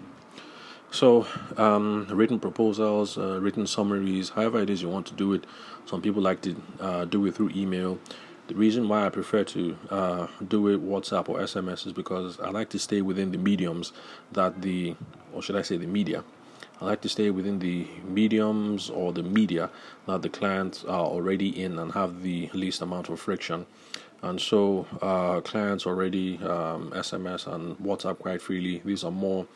So, 0.91 1.27
um, 1.57 2.07
written 2.09 2.39
proposals, 2.39 3.17
uh, 3.17 3.41
written 3.41 3.67
summaries, 3.67 4.29
however 4.29 4.61
it 4.61 4.69
is 4.69 4.81
you 4.81 4.89
want 4.89 5.07
to 5.07 5.13
do 5.13 5.33
it. 5.33 5.45
Some 5.85 6.01
people 6.01 6.21
like 6.21 6.41
to 6.43 6.55
uh, 6.79 7.05
do 7.05 7.25
it 7.25 7.35
through 7.35 7.51
email. 7.55 7.99
The 8.47 8.55
reason 8.55 8.87
why 8.87 9.05
I 9.05 9.09
prefer 9.09 9.43
to 9.45 9.77
uh, 9.89 10.27
do 10.47 10.67
it 10.67 10.81
WhatsApp 10.81 11.27
or 11.27 11.39
SMS 11.39 11.85
is 11.87 11.93
because 11.93 12.39
I 12.39 12.49
like 12.49 12.69
to 12.69 12.79
stay 12.79 13.01
within 13.01 13.31
the 13.31 13.37
mediums 13.37 13.91
that 14.31 14.61
the, 14.61 14.95
or 15.33 15.41
should 15.41 15.55
I 15.57 15.63
say, 15.63 15.77
the 15.77 15.87
media. 15.87 16.23
I 16.79 16.85
like 16.85 17.01
to 17.01 17.09
stay 17.09 17.29
within 17.29 17.59
the 17.59 17.87
mediums 18.05 18.89
or 18.89 19.11
the 19.13 19.23
media 19.23 19.69
that 20.05 20.21
the 20.21 20.29
clients 20.29 20.83
are 20.85 21.05
already 21.05 21.49
in 21.61 21.79
and 21.79 21.93
have 21.93 22.23
the 22.23 22.49
least 22.53 22.81
amount 22.81 23.09
of 23.09 23.19
friction. 23.19 23.65
And 24.23 24.39
so, 24.39 24.87
uh, 25.01 25.41
clients 25.41 25.85
already 25.85 26.37
um, 26.37 26.91
SMS 26.91 27.45
and 27.45 27.77
WhatsApp 27.77 28.19
quite 28.19 28.41
freely. 28.41 28.81
These 28.85 29.03
are 29.03 29.11
more 29.11 29.47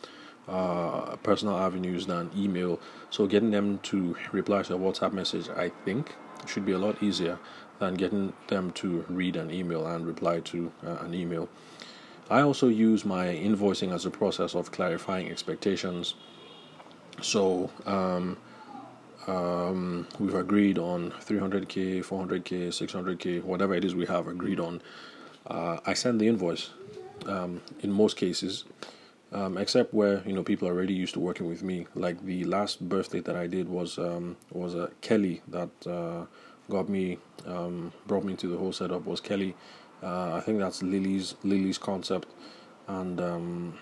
uh, 0.47 1.15
personal 1.23 1.57
avenues 1.57 2.05
than 2.05 2.29
email. 2.35 2.79
So, 3.09 3.27
getting 3.27 3.51
them 3.51 3.79
to 3.83 4.17
reply 4.33 4.63
to 4.63 4.75
a 4.75 4.77
WhatsApp 4.77 5.13
message, 5.13 5.47
I 5.49 5.69
think, 5.85 6.15
should 6.45 6.65
be 6.65 6.73
a 6.73 6.77
lot 6.77 7.01
easier 7.01 7.39
than 7.79 7.93
getting 7.93 8.33
them 8.49 8.71
to 8.71 9.05
read 9.07 9.37
an 9.37 9.51
email 9.51 9.87
and 9.87 10.05
reply 10.05 10.41
to 10.41 10.71
uh, 10.85 10.97
an 10.97 11.13
email. 11.13 11.47
I 12.29 12.41
also 12.41 12.67
use 12.67 13.05
my 13.05 13.27
invoicing 13.27 13.93
as 13.93 14.05
a 14.05 14.09
process 14.09 14.53
of 14.53 14.71
clarifying 14.71 15.29
expectations. 15.29 16.15
So 17.21 17.71
um, 17.85 18.37
um, 19.27 20.07
we've 20.19 20.35
agreed 20.35 20.77
on 20.77 21.11
300k, 21.11 22.05
400k, 22.05 22.67
600k, 22.69 23.43
whatever 23.43 23.73
it 23.73 23.83
is 23.85 23.95
we 23.95 24.05
have 24.05 24.27
agreed 24.27 24.59
on. 24.59 24.81
Uh, 25.45 25.77
I 25.85 25.93
send 25.93 26.19
the 26.19 26.27
invoice 26.27 26.71
um, 27.25 27.61
in 27.81 27.91
most 27.91 28.17
cases, 28.17 28.65
um, 29.31 29.57
except 29.57 29.93
where 29.93 30.23
you 30.25 30.33
know 30.33 30.43
people 30.43 30.67
are 30.67 30.71
already 30.71 30.93
used 30.93 31.13
to 31.13 31.19
working 31.19 31.47
with 31.47 31.63
me. 31.63 31.87
Like 31.95 32.23
the 32.25 32.43
last 32.45 32.87
birthday 32.87 33.19
that 33.21 33.35
I 33.35 33.47
did 33.47 33.69
was 33.69 33.97
um, 33.97 34.37
was 34.51 34.75
uh, 34.75 34.89
Kelly 35.01 35.41
that. 35.47 35.69
Uh, 35.85 36.25
got 36.69 36.89
me 36.89 37.17
um, 37.45 37.93
brought 38.07 38.23
me 38.23 38.33
into 38.33 38.47
the 38.47 38.57
whole 38.57 38.73
setup 38.73 39.05
was 39.05 39.21
Kelly. 39.21 39.55
Uh, 40.03 40.35
I 40.35 40.41
think 40.41 40.59
that's 40.59 40.83
Lily's 40.83 41.35
Lily's 41.43 41.77
concept, 41.77 42.27
and 42.87 43.19
um, 43.19 43.77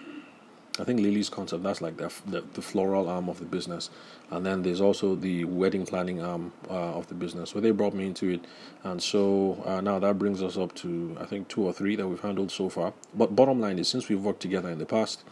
I 0.77 0.84
think 0.84 1.00
Lily's 1.00 1.29
concept 1.29 1.63
that's 1.63 1.82
like 1.82 1.96
the, 1.96 2.12
the, 2.27 2.44
the 2.53 2.62
floral 2.62 3.08
arm 3.08 3.29
of 3.29 3.39
the 3.39 3.46
business, 3.46 3.89
and 4.29 4.46
then 4.46 4.62
there's 4.62 4.82
also 4.82 5.15
the 5.15 5.46
wedding 5.46 5.86
planning 5.86 6.22
arm 6.22 6.51
uh, 6.70 6.74
of 6.74 7.08
the 7.08 7.13
business. 7.13 7.51
So 7.51 7.62
they 7.62 7.72
brought 7.72 7.94
me 7.94 8.05
into 8.05 8.29
it, 8.29 8.41
and 8.84 9.01
so 9.01 9.63
uh, 9.65 9.79
now 9.79 10.00
that 10.00 10.20
brings 10.20 10.44
us 10.44 10.58
up 10.58 10.75
to 10.75 11.15
I 11.20 11.25
think 11.25 11.48
two 11.48 11.63
or 11.63 11.72
three 11.72 11.96
that 11.96 12.08
we've 12.08 12.20
handled 12.20 12.51
so 12.51 12.67
far. 12.67 12.94
But 13.13 13.36
bottom 13.36 13.62
line 13.62 13.79
is 13.79 13.88
since 13.88 14.10
we've 14.10 14.22
worked 14.22 14.41
together 14.41 14.70
in 14.70 14.79
the 14.79 14.86
past, 14.86 15.24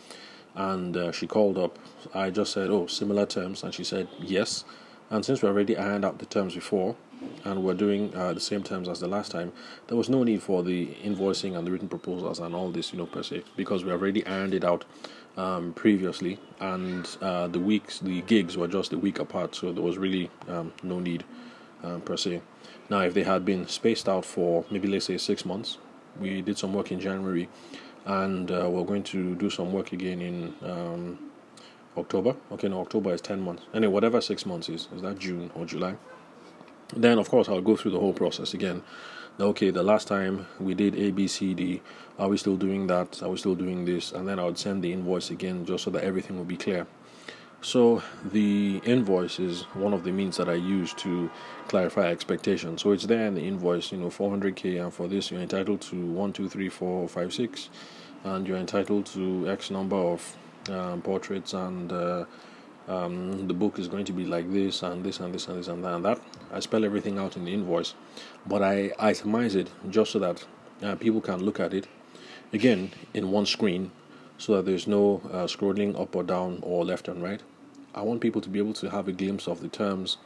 and 0.55 0.95
uh, 0.95 1.11
she 1.11 1.27
called 1.27 1.57
up, 1.57 1.77
I 2.13 2.29
just 2.29 2.53
said 2.53 2.69
oh 2.69 2.87
similar 2.87 3.25
terms, 3.25 3.63
and 3.63 3.73
she 3.73 3.83
said 3.83 4.07
yes. 4.19 4.63
And 5.09 5.23
since 5.25 5.41
we 5.41 5.49
already 5.49 5.77
ironed 5.77 6.05
out 6.05 6.19
the 6.19 6.25
terms 6.25 6.55
before, 6.55 6.95
and 7.43 7.63
we're 7.63 7.73
doing 7.73 8.15
uh, 8.15 8.33
the 8.33 8.39
same 8.39 8.63
terms 8.63 8.87
as 8.87 8.99
the 8.99 9.07
last 9.07 9.31
time, 9.31 9.51
there 9.87 9.97
was 9.97 10.09
no 10.09 10.23
need 10.23 10.41
for 10.41 10.63
the 10.63 10.87
invoicing 11.03 11.57
and 11.57 11.67
the 11.67 11.71
written 11.71 11.89
proposals 11.89 12.39
and 12.39 12.55
all 12.55 12.71
this, 12.71 12.91
you 12.93 12.97
know, 12.97 13.05
per 13.05 13.21
se, 13.21 13.43
because 13.55 13.83
we 13.83 13.91
already 13.91 14.25
ironed 14.25 14.53
it 14.53 14.63
out 14.63 14.85
um, 15.37 15.73
previously, 15.73 16.39
and 16.59 17.07
uh, 17.21 17.47
the 17.47 17.59
weeks, 17.59 17.99
the 17.99 18.21
gigs 18.21 18.57
were 18.57 18.67
just 18.67 18.93
a 18.93 18.97
week 18.97 19.19
apart, 19.19 19.55
so 19.55 19.71
there 19.71 19.83
was 19.83 19.97
really 19.97 20.29
um, 20.47 20.73
no 20.83 20.99
need 20.99 21.23
um, 21.83 22.01
per 22.01 22.17
se. 22.17 22.41
Now, 22.89 22.99
if 22.99 23.13
they 23.13 23.23
had 23.23 23.45
been 23.45 23.67
spaced 23.67 24.07
out 24.07 24.25
for 24.25 24.65
maybe 24.69 24.87
let's 24.87 25.05
say 25.05 25.17
six 25.17 25.45
months, 25.45 25.77
we 26.19 26.41
did 26.41 26.57
some 26.57 26.73
work 26.73 26.91
in 26.91 26.99
January, 26.99 27.49
and 28.05 28.51
uh, 28.51 28.69
we're 28.69 28.85
going 28.85 29.03
to 29.03 29.35
do 29.35 29.49
some 29.49 29.73
work 29.73 29.93
again 29.93 30.21
in 30.21 30.53
um, 30.61 31.19
October. 31.97 32.35
Okay, 32.51 32.67
no, 32.67 32.81
October 32.81 33.13
is 33.13 33.21
ten 33.21 33.41
months. 33.41 33.63
Anyway, 33.73 33.91
whatever 33.91 34.21
six 34.21 34.45
months 34.45 34.69
is, 34.69 34.87
is 34.95 35.01
that 35.01 35.17
June 35.17 35.49
or 35.55 35.65
July? 35.65 35.95
Then, 36.95 37.17
of 37.17 37.29
course, 37.29 37.49
I'll 37.49 37.61
go 37.61 37.75
through 37.75 37.91
the 37.91 37.99
whole 37.99 38.13
process 38.13 38.53
again. 38.53 38.83
Okay, 39.39 39.71
the 39.71 39.81
last 39.81 40.07
time 40.07 40.45
we 40.59 40.75
did 40.75 40.93
A, 40.93 41.09
B, 41.09 41.27
C, 41.27 41.55
D, 41.55 41.81
are 42.19 42.29
we 42.29 42.37
still 42.37 42.55
doing 42.55 42.85
that? 42.85 43.23
Are 43.23 43.29
we 43.29 43.37
still 43.37 43.55
doing 43.55 43.83
this? 43.83 44.11
And 44.11 44.27
then 44.27 44.37
I 44.37 44.43
would 44.43 44.59
send 44.59 44.83
the 44.83 44.93
invoice 44.93 45.31
again 45.31 45.65
just 45.65 45.85
so 45.85 45.89
that 45.89 46.03
everything 46.03 46.37
will 46.37 46.45
be 46.45 46.55
clear. 46.55 46.85
So, 47.59 48.03
the 48.23 48.79
invoice 48.85 49.39
is 49.39 49.63
one 49.73 49.91
of 49.91 50.03
the 50.03 50.11
means 50.11 50.37
that 50.37 50.49
I 50.49 50.53
use 50.53 50.93
to 50.95 51.31
clarify 51.67 52.11
expectations. 52.11 52.83
So, 52.83 52.91
it's 52.91 53.07
there 53.07 53.25
in 53.25 53.33
the 53.33 53.41
invoice, 53.41 53.91
you 53.91 53.97
know, 53.97 54.09
400k, 54.09 54.79
and 54.83 54.93
for 54.93 55.07
this, 55.07 55.31
you're 55.31 55.41
entitled 55.41 55.81
to 55.81 55.95
1, 55.95 56.33
2, 56.33 56.47
3, 56.47 56.69
4, 56.69 57.09
5, 57.09 57.33
6, 57.33 57.69
and 58.25 58.47
you're 58.47 58.57
entitled 58.57 59.07
to 59.07 59.49
X 59.49 59.71
number 59.71 59.95
of 59.95 60.37
um, 60.69 61.01
portraits 61.01 61.53
and 61.53 61.91
uh, 61.91 62.25
um, 62.87 63.47
the 63.47 63.53
book 63.53 63.79
is 63.79 63.87
going 63.87 64.05
to 64.05 64.13
be 64.13 64.25
like 64.25 64.51
this 64.51 64.83
and 64.83 65.03
this 65.03 65.19
and 65.19 65.33
this 65.33 65.47
and 65.47 65.57
this 65.57 65.67
and 65.67 65.83
that 65.83 65.93
and 65.93 66.05
that. 66.05 66.19
I 66.51 66.59
spell 66.59 66.83
everything 66.83 67.17
out 67.17 67.37
in 67.37 67.45
the 67.45 67.53
invoice, 67.53 67.93
but 68.45 68.61
I 68.61 68.89
itemize 68.99 69.55
it 69.55 69.69
just 69.89 70.11
so 70.11 70.19
that 70.19 70.45
uh, 70.81 70.95
people 70.95 71.21
can 71.21 71.43
look 71.43 71.59
at 71.59 71.73
it 71.73 71.87
again 72.51 72.91
in 73.13 73.31
one 73.31 73.45
screen 73.45 73.91
so 74.37 74.55
that 74.55 74.65
there's 74.65 74.87
no 74.87 75.21
uh, 75.31 75.45
scrolling 75.45 75.99
up 75.99 76.15
or 76.15 76.23
down 76.23 76.59
or 76.61 76.83
left 76.83 77.07
and 77.07 77.23
right. 77.23 77.41
I 77.95 78.01
want 78.01 78.21
people 78.21 78.41
to 78.41 78.49
be 78.49 78.59
able 78.59 78.73
to 78.73 78.89
have 78.89 79.07
a 79.07 79.11
glimpse 79.11 79.47
of 79.47 79.61
the 79.61 79.67
terms. 79.67 80.17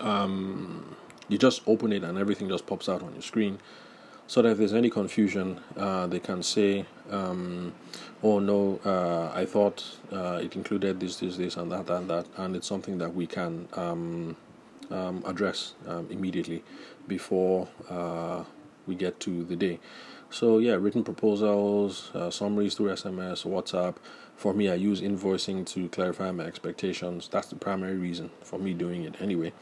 Um, 0.00 0.96
you 1.28 1.36
just 1.36 1.62
open 1.66 1.92
it 1.92 2.04
and 2.04 2.16
everything 2.16 2.48
just 2.48 2.66
pops 2.66 2.88
out 2.88 3.02
on 3.02 3.12
your 3.12 3.22
screen 3.22 3.58
so 4.28 4.42
that 4.42 4.50
if 4.50 4.58
there's 4.58 4.74
any 4.74 4.90
confusion, 4.90 5.58
uh, 5.76 6.06
they 6.06 6.20
can 6.20 6.42
say, 6.42 6.84
um, 7.10 7.72
"Oh 8.22 8.38
no, 8.38 8.78
uh, 8.84 9.32
I 9.34 9.46
thought 9.46 9.82
uh, 10.12 10.40
it 10.42 10.54
included 10.54 11.00
this, 11.00 11.16
this, 11.16 11.38
this, 11.38 11.56
and 11.56 11.72
that, 11.72 11.88
and 11.88 12.08
that," 12.10 12.26
and 12.36 12.54
it's 12.54 12.66
something 12.66 12.98
that 12.98 13.14
we 13.14 13.26
can 13.26 13.68
um, 13.72 14.36
um, 14.90 15.24
address 15.26 15.74
um, 15.88 16.06
immediately 16.10 16.62
before 17.08 17.68
uh, 17.88 18.44
we 18.86 18.94
get 18.94 19.18
to 19.20 19.44
the 19.44 19.56
day. 19.56 19.80
So 20.30 20.58
yeah, 20.58 20.74
written 20.74 21.04
proposals, 21.04 22.10
uh, 22.14 22.30
summaries 22.30 22.74
through 22.74 22.90
SMS, 22.90 23.46
WhatsApp. 23.46 23.96
For 24.36 24.52
me, 24.52 24.68
I 24.68 24.74
use 24.74 25.00
invoicing 25.00 25.66
to 25.68 25.88
clarify 25.88 26.30
my 26.32 26.44
expectations. 26.44 27.28
That's 27.32 27.48
the 27.48 27.56
primary 27.56 27.96
reason 27.96 28.30
for 28.42 28.58
me 28.58 28.74
doing 28.74 29.04
it 29.04 29.16
anyway 29.20 29.52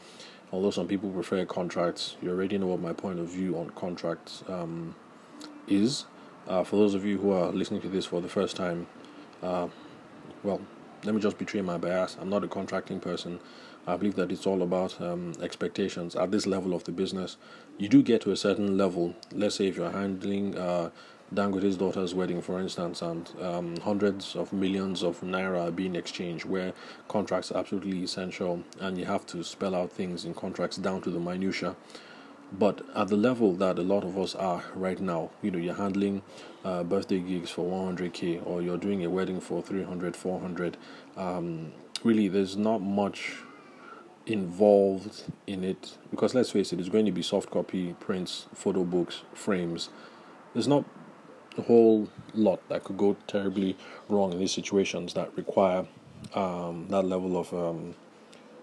although 0.51 0.71
some 0.71 0.87
people 0.87 1.09
prefer 1.09 1.45
contracts, 1.45 2.15
you 2.21 2.29
already 2.29 2.57
know 2.57 2.67
what 2.67 2.79
my 2.79 2.93
point 2.93 3.19
of 3.19 3.27
view 3.27 3.57
on 3.57 3.69
contracts 3.71 4.43
um, 4.47 4.95
is. 5.67 6.05
Uh, 6.47 6.63
for 6.63 6.77
those 6.77 6.93
of 6.93 7.03
you 7.03 7.17
who 7.17 7.31
are 7.31 7.51
listening 7.51 7.81
to 7.81 7.89
this 7.89 8.05
for 8.05 8.21
the 8.21 8.29
first 8.29 8.55
time, 8.55 8.87
uh, 9.43 9.67
well, 10.43 10.61
let 11.03 11.13
me 11.13 11.21
just 11.21 11.37
betray 11.37 11.61
my 11.61 11.77
bias. 11.77 12.17
I'm 12.19 12.29
not 12.29 12.43
a 12.43 12.47
contracting 12.47 12.99
person. 12.99 13.39
I 13.85 13.95
believe 13.95 14.15
that 14.15 14.31
it's 14.31 14.45
all 14.45 14.61
about 14.61 14.99
um, 15.01 15.33
expectations 15.41 16.15
at 16.15 16.31
this 16.31 16.45
level 16.45 16.73
of 16.73 16.83
the 16.83 16.91
business. 16.91 17.37
You 17.77 17.87
do 17.87 18.01
get 18.03 18.21
to 18.21 18.31
a 18.31 18.35
certain 18.35 18.77
level. 18.77 19.15
Let's 19.31 19.55
say 19.55 19.67
if 19.67 19.77
you're 19.77 19.91
handling 19.91 20.57
uh, 20.57 20.89
Dangote's 21.33 21.75
daughter's 21.75 22.15
wedding, 22.15 22.41
for 22.41 22.59
instance, 22.59 23.01
and 23.01 23.29
um, 23.41 23.77
hundreds 23.77 24.35
of 24.35 24.53
millions 24.53 25.03
of 25.03 25.19
naira 25.19 25.75
being 25.75 25.95
exchanged, 25.95 26.45
where 26.45 26.73
contracts 27.09 27.51
are 27.51 27.59
absolutely 27.59 28.01
essential, 28.01 28.63
and 28.79 28.97
you 28.97 29.05
have 29.05 29.25
to 29.27 29.43
spell 29.43 29.75
out 29.75 29.91
things 29.91 30.23
in 30.23 30.33
contracts 30.33 30.77
down 30.77 31.01
to 31.01 31.09
the 31.09 31.19
minutia. 31.19 31.75
But 32.57 32.81
at 32.95 33.09
the 33.09 33.17
level 33.17 33.53
that 33.55 33.77
a 33.77 33.81
lot 33.81 34.05
of 34.05 34.17
us 34.17 34.33
are 34.35 34.63
right 34.73 34.99
now, 35.01 35.31
you 35.41 35.51
know, 35.51 35.57
you're 35.57 35.73
handling 35.73 36.21
uh, 36.63 36.83
birthday 36.83 37.19
gigs 37.19 37.51
for 37.51 37.69
100k, 37.69 38.45
or 38.47 38.61
you're 38.61 38.77
doing 38.77 39.03
a 39.03 39.09
wedding 39.09 39.41
for 39.41 39.61
300, 39.61 40.15
400. 40.15 40.77
Um, 41.17 41.73
really, 42.05 42.29
there's 42.29 42.55
not 42.55 42.81
much 42.81 43.39
involved 44.25 45.23
in 45.45 45.63
it 45.63 45.97
because 46.11 46.35
let's 46.35 46.51
face 46.51 46.73
it, 46.73 46.79
it's 46.79 46.89
going 46.89 47.05
to 47.05 47.11
be 47.11 47.21
soft 47.21 47.49
copy 47.49 47.95
prints, 47.99 48.47
photo 48.53 48.83
books, 48.83 49.23
frames. 49.33 49.89
There's 50.53 50.67
not 50.67 50.85
whole 51.63 52.07
lot 52.33 52.67
that 52.69 52.83
could 52.83 52.97
go 52.97 53.15
terribly 53.27 53.77
wrong 54.09 54.33
in 54.33 54.39
these 54.39 54.51
situations 54.51 55.13
that 55.13 55.35
require 55.35 55.85
um, 56.33 56.87
that 56.89 57.03
level 57.03 57.37
of 57.37 57.53
um, 57.53 57.95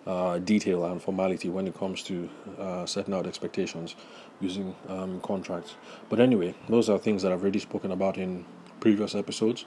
uh, 0.07 0.39
detail 0.39 0.85
and 0.85 1.03
formality 1.03 1.49
when 1.49 1.67
it 1.67 1.75
comes 1.75 2.03
to 2.03 2.29
uh, 2.59 2.87
setting 2.87 3.15
out 3.15 3.27
expectations 3.27 3.97
using 4.41 4.75
um, 4.89 5.21
contracts. 5.21 5.77
But 6.09 6.21
anyway, 6.21 6.55
those 6.69 6.89
are 6.91 6.99
things 6.99 7.23
that 7.23 7.33
I've 7.33 7.43
already 7.43 7.59
spoken 7.59 7.91
about 7.91 8.19
in 8.19 8.45
previous 8.81 9.15
episodes. 9.15 9.65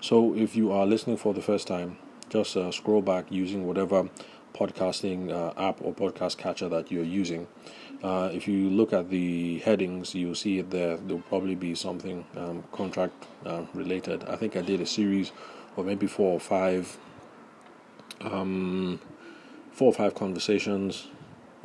So 0.00 0.34
if 0.34 0.54
you 0.54 0.72
are 0.72 0.86
listening 0.86 1.16
for 1.16 1.32
the 1.34 1.42
first 1.42 1.66
time, 1.66 1.98
just 2.28 2.56
uh, 2.56 2.70
scroll 2.70 3.02
back 3.02 3.26
using 3.30 3.66
whatever 3.66 4.08
podcasting 4.54 5.30
uh, 5.30 5.52
app 5.60 5.80
or 5.80 5.94
podcast 5.94 6.36
catcher 6.36 6.68
that 6.68 6.90
you're 6.90 7.04
using 7.04 7.46
uh, 8.02 8.30
if 8.32 8.46
you 8.46 8.70
look 8.70 8.92
at 8.92 9.10
the 9.10 9.58
headings, 9.60 10.14
you'll 10.14 10.34
see 10.34 10.58
it 10.58 10.70
there. 10.70 10.96
There'll 10.96 11.22
probably 11.22 11.56
be 11.56 11.74
something 11.74 12.24
um, 12.36 12.64
contract 12.72 13.26
uh, 13.44 13.62
related. 13.74 14.24
I 14.24 14.36
think 14.36 14.56
I 14.56 14.62
did 14.62 14.80
a 14.80 14.86
series 14.86 15.32
of 15.76 15.86
maybe 15.86 16.06
four 16.06 16.32
or 16.32 16.40
five, 16.40 16.96
um, 18.20 19.00
four 19.72 19.88
or 19.88 19.94
five 19.94 20.14
conversations. 20.14 21.08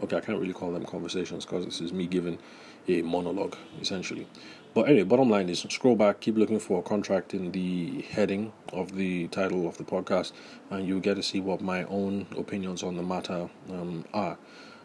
Okay, 0.01 0.17
I 0.17 0.21
can't 0.21 0.39
really 0.39 0.53
call 0.53 0.71
them 0.71 0.85
conversations 0.85 1.45
because 1.45 1.65
this 1.65 1.79
is 1.79 1.93
me 1.93 2.07
giving 2.07 2.39
a 2.87 3.01
monologue 3.03 3.55
essentially. 3.79 4.27
But 4.73 4.87
anyway, 4.89 5.03
bottom 5.03 5.29
line 5.29 5.49
is 5.49 5.59
scroll 5.69 5.95
back, 5.95 6.19
keep 6.19 6.35
looking 6.35 6.59
for 6.59 6.81
contract 6.81 7.35
in 7.35 7.51
the 7.51 8.01
heading 8.01 8.53
of 8.71 8.95
the 8.95 9.27
title 9.27 9.67
of 9.67 9.77
the 9.77 9.83
podcast, 9.83 10.31
and 10.71 10.87
you'll 10.87 10.99
get 10.99 11.13
to 11.15 11.23
see 11.23 11.39
what 11.39 11.61
my 11.61 11.83
own 11.83 12.25
opinions 12.35 12.81
on 12.81 12.95
the 12.95 13.03
matter 13.03 13.49
um, 13.69 14.03
are. 14.15 14.39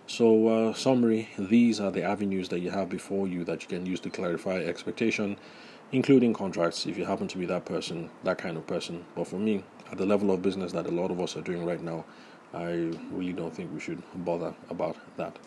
So, 0.08 0.48
uh, 0.48 0.72
summary 0.72 1.28
these 1.38 1.80
are 1.80 1.90
the 1.90 2.02
avenues 2.02 2.48
that 2.48 2.60
you 2.60 2.70
have 2.70 2.88
before 2.88 3.28
you 3.28 3.44
that 3.44 3.60
you 3.62 3.68
can 3.68 3.84
use 3.84 4.00
to 4.00 4.08
clarify 4.08 4.56
expectation, 4.56 5.36
including 5.92 6.32
contracts 6.32 6.86
if 6.86 6.96
you 6.96 7.04
happen 7.04 7.28
to 7.28 7.36
be 7.36 7.44
that 7.44 7.66
person, 7.66 8.08
that 8.24 8.38
kind 8.38 8.56
of 8.56 8.66
person. 8.66 9.04
But 9.14 9.26
for 9.26 9.36
me, 9.36 9.64
at 9.92 9.98
the 9.98 10.06
level 10.06 10.30
of 10.30 10.40
business 10.40 10.72
that 10.72 10.86
a 10.86 10.90
lot 10.90 11.10
of 11.10 11.20
us 11.20 11.36
are 11.36 11.42
doing 11.42 11.66
right 11.66 11.82
now, 11.82 12.06
I 12.54 12.90
really 13.12 13.34
don't 13.34 13.54
think 13.54 13.70
we 13.74 13.80
should 13.80 14.02
bother 14.24 14.54
about 14.70 14.96
that. 15.18 15.38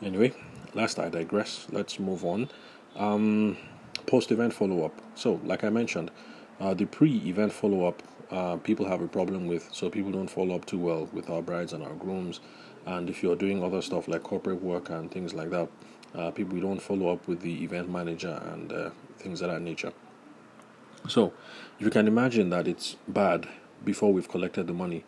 Anyway, 0.00 0.32
last 0.72 0.98
I 0.98 1.10
digress. 1.10 1.66
Let's 1.70 2.00
move 2.00 2.24
on. 2.24 2.48
Um, 2.96 3.58
Post 4.06 4.32
event 4.32 4.54
follow 4.54 4.82
up. 4.82 4.98
So, 5.14 5.42
like 5.44 5.62
I 5.62 5.68
mentioned, 5.68 6.10
uh, 6.58 6.72
the 6.72 6.86
pre 6.86 7.18
event 7.28 7.52
follow 7.52 7.86
up, 7.86 8.02
uh, 8.30 8.56
people 8.56 8.86
have 8.86 9.02
a 9.02 9.08
problem 9.08 9.46
with, 9.46 9.68
so 9.72 9.90
people 9.90 10.10
don't 10.10 10.30
follow 10.30 10.54
up 10.54 10.64
too 10.64 10.78
well 10.78 11.06
with 11.12 11.28
our 11.28 11.42
brides 11.42 11.74
and 11.74 11.84
our 11.84 11.92
grooms. 11.92 12.40
And 12.86 13.08
if 13.10 13.22
you're 13.22 13.36
doing 13.36 13.62
other 13.62 13.82
stuff 13.82 14.08
like 14.08 14.22
corporate 14.22 14.62
work 14.62 14.90
and 14.90 15.10
things 15.10 15.34
like 15.34 15.50
that, 15.50 15.68
uh, 16.14 16.30
people 16.30 16.54
we 16.54 16.60
don't 16.60 16.80
follow 16.80 17.12
up 17.12 17.26
with 17.28 17.40
the 17.40 17.62
event 17.62 17.88
manager 17.88 18.40
and 18.52 18.72
uh, 18.72 18.90
things 19.18 19.42
of 19.42 19.50
that 19.50 19.62
nature. 19.62 19.92
So, 21.08 21.32
if 21.78 21.84
you 21.84 21.90
can 21.90 22.06
imagine 22.06 22.50
that 22.50 22.68
it's 22.68 22.96
bad 23.08 23.48
before 23.84 24.12
we've 24.12 24.28
collected 24.28 24.66
the 24.66 24.74
money, 24.74 25.04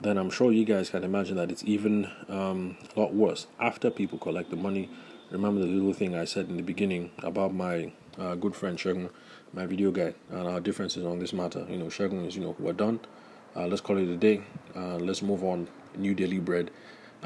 then 0.00 0.18
I'm 0.18 0.30
sure 0.30 0.52
you 0.52 0.64
guys 0.64 0.90
can 0.90 1.04
imagine 1.04 1.36
that 1.36 1.50
it's 1.50 1.64
even 1.64 2.10
um, 2.28 2.76
a 2.94 3.00
lot 3.00 3.14
worse 3.14 3.46
after 3.58 3.90
people 3.90 4.18
collect 4.18 4.50
the 4.50 4.56
money. 4.56 4.90
Remember 5.30 5.60
the 5.60 5.66
little 5.66 5.92
thing 5.92 6.14
I 6.14 6.24
said 6.24 6.48
in 6.48 6.56
the 6.56 6.62
beginning 6.62 7.10
about 7.22 7.52
my 7.54 7.92
uh, 8.18 8.34
good 8.34 8.54
friend 8.54 8.78
Shagun, 8.78 9.10
my 9.52 9.66
video 9.66 9.90
guy, 9.90 10.14
and 10.30 10.46
our 10.46 10.60
differences 10.60 11.04
on 11.04 11.18
this 11.18 11.32
matter. 11.32 11.66
You 11.68 11.78
know, 11.78 11.86
Shagun 11.86 12.26
is, 12.26 12.36
you 12.36 12.42
know, 12.42 12.54
we're 12.58 12.72
done. 12.72 13.00
Uh, 13.54 13.66
let's 13.66 13.80
call 13.80 13.96
it 13.98 14.08
a 14.08 14.16
day. 14.16 14.42
Uh, 14.74 14.96
let's 14.96 15.22
move 15.22 15.42
on. 15.42 15.68
New 15.96 16.14
daily 16.14 16.38
bread. 16.38 16.70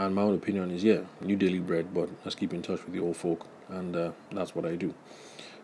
And 0.00 0.14
my 0.14 0.23
own 0.23 0.35
opinion 0.35 0.71
is, 0.71 0.83
yeah, 0.83 1.00
new 1.21 1.37
daily 1.37 1.59
bread, 1.59 1.92
but 1.92 2.09
let's 2.25 2.35
keep 2.35 2.54
in 2.54 2.62
touch 2.62 2.83
with 2.85 2.95
the 2.95 3.00
old 3.00 3.19
folk. 3.19 3.47
And 3.69 3.95
uh, 3.95 4.12
that's 4.33 4.54
what 4.54 4.64
I 4.64 4.75
do. 4.75 4.95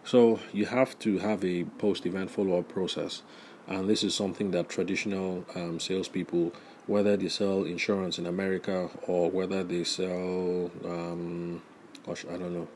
So 0.05 0.41
you 0.53 0.67
have 0.67 0.99
to 1.01 1.19
have 1.21 1.43
a 1.43 1.65
post 1.65 2.05
event 2.05 2.31
follow 2.31 2.59
up 2.59 2.69
process. 2.69 3.23
And 3.67 3.89
this 3.89 4.05
is 4.05 4.15
something 4.15 4.51
that 4.51 4.69
traditional 4.69 5.47
um, 5.55 5.81
salespeople, 5.81 6.53
whether 6.87 7.17
they 7.17 7.31
sell 7.31 7.65
insurance 7.65 8.19
in 8.19 8.27
America 8.27 8.91
or 9.07 9.31
whether 9.31 9.65
they 9.65 9.85
sell, 9.85 10.71
um, 10.85 11.63
gosh, 12.05 12.27
I 12.27 12.37
don't 12.37 12.53
know, 12.53 12.69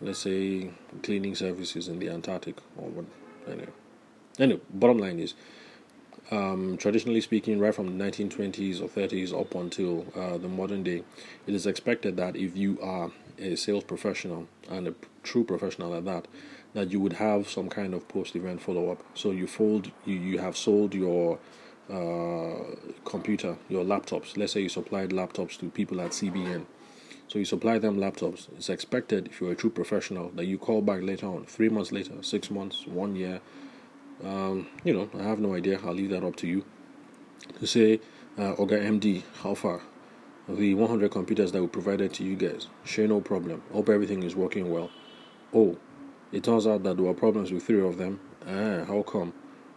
let's 0.00 0.18
say 0.18 0.72
cleaning 1.04 1.36
services 1.36 1.86
in 1.86 2.00
the 2.00 2.08
Antarctic 2.08 2.56
or 2.76 2.88
what 2.88 3.04
anyway. 3.46 3.72
Anyway, 4.36 4.60
bottom 4.68 4.98
line 4.98 5.20
is 5.20 5.34
um, 6.32 6.76
traditionally 6.78 7.20
speaking, 7.20 7.60
right 7.60 7.74
from 7.74 7.98
the 7.98 8.04
1920s 8.04 8.80
or 8.80 8.88
30s 8.88 9.38
up 9.38 9.54
until 9.54 10.06
uh, 10.16 10.38
the 10.38 10.48
modern 10.48 10.82
day, 10.82 11.04
it 11.46 11.54
is 11.54 11.66
expected 11.66 12.16
that 12.16 12.34
if 12.36 12.56
you 12.56 12.80
are 12.82 13.12
a 13.38 13.54
sales 13.56 13.84
professional 13.84 14.48
and 14.70 14.88
a 14.88 14.94
true 15.22 15.44
professional 15.44 15.94
at 15.94 16.04
that, 16.06 16.26
that 16.74 16.90
you 16.90 16.98
would 17.00 17.14
have 17.14 17.48
some 17.48 17.68
kind 17.68 17.92
of 17.92 18.08
post-event 18.08 18.62
follow-up. 18.62 19.02
So 19.14 19.30
you 19.30 19.46
fold, 19.46 19.90
you, 20.06 20.16
you 20.16 20.38
have 20.38 20.56
sold 20.56 20.94
your 20.94 21.38
uh, 21.90 22.76
computer, 23.04 23.58
your 23.68 23.84
laptops. 23.84 24.36
Let's 24.36 24.54
say 24.54 24.62
you 24.62 24.70
supplied 24.70 25.10
laptops 25.10 25.58
to 25.58 25.68
people 25.68 26.00
at 26.00 26.12
CBN 26.12 26.64
so 27.32 27.38
you 27.38 27.46
supply 27.46 27.78
them 27.78 27.96
laptops. 27.96 28.48
It's 28.58 28.68
expected 28.68 29.28
if 29.28 29.40
you're 29.40 29.52
a 29.52 29.54
true 29.54 29.70
professional 29.70 30.28
that 30.32 30.44
you 30.44 30.58
call 30.58 30.82
back 30.82 31.00
later 31.00 31.26
on, 31.28 31.46
three 31.46 31.70
months 31.70 31.90
later, 31.90 32.22
six 32.22 32.50
months, 32.50 32.86
one 32.86 33.16
year. 33.16 33.40
Um, 34.24 34.68
you 34.84 34.94
know, 34.94 35.10
I 35.18 35.22
have 35.22 35.40
no 35.40 35.54
idea. 35.54 35.80
I'll 35.84 35.94
leave 35.94 36.10
that 36.10 36.24
up 36.24 36.36
to 36.36 36.46
you. 36.46 36.64
To 37.58 37.66
say, 37.66 38.00
uh, 38.38 38.54
Oga 38.54 38.80
MD, 38.80 39.22
how 39.42 39.54
far? 39.54 39.80
The 40.48 40.74
100 40.74 41.10
computers 41.10 41.52
that 41.52 41.60
we 41.60 41.68
provided 41.68 42.12
to 42.14 42.24
you 42.24 42.36
guys, 42.36 42.68
share 42.84 43.06
no 43.06 43.20
problem. 43.20 43.62
Hope 43.72 43.88
everything 43.88 44.22
is 44.22 44.34
working 44.34 44.70
well. 44.70 44.90
Oh, 45.54 45.76
it 46.32 46.44
turns 46.44 46.66
out 46.66 46.82
that 46.82 46.96
there 46.96 47.06
were 47.06 47.14
problems 47.14 47.52
with 47.52 47.64
three 47.64 47.80
of 47.80 47.98
them. 47.98 48.20
Ah, 48.46 48.84
how 48.84 49.02
come? 49.02 49.32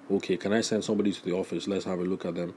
Okay, 0.09 0.37
can 0.37 0.53
I 0.53 0.61
send 0.61 0.83
somebody 0.83 1.11
to 1.11 1.23
the 1.23 1.33
office? 1.33 1.67
Let's 1.67 1.85
have 1.85 1.99
a 1.99 2.03
look 2.03 2.25
at 2.25 2.35
them. 2.35 2.53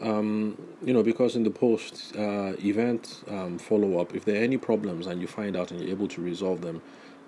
Um, 0.00 0.58
you 0.82 0.92
know, 0.92 1.02
because 1.02 1.36
in 1.36 1.42
the 1.42 1.50
post 1.50 2.14
uh, 2.16 2.54
event 2.64 3.22
um, 3.28 3.58
follow 3.58 4.00
up, 4.00 4.14
if 4.14 4.24
there 4.24 4.40
are 4.40 4.44
any 4.44 4.56
problems 4.56 5.06
and 5.06 5.20
you 5.20 5.26
find 5.26 5.56
out 5.56 5.70
and 5.70 5.80
you're 5.80 5.90
able 5.90 6.08
to 6.08 6.20
resolve 6.20 6.60
them, 6.60 6.82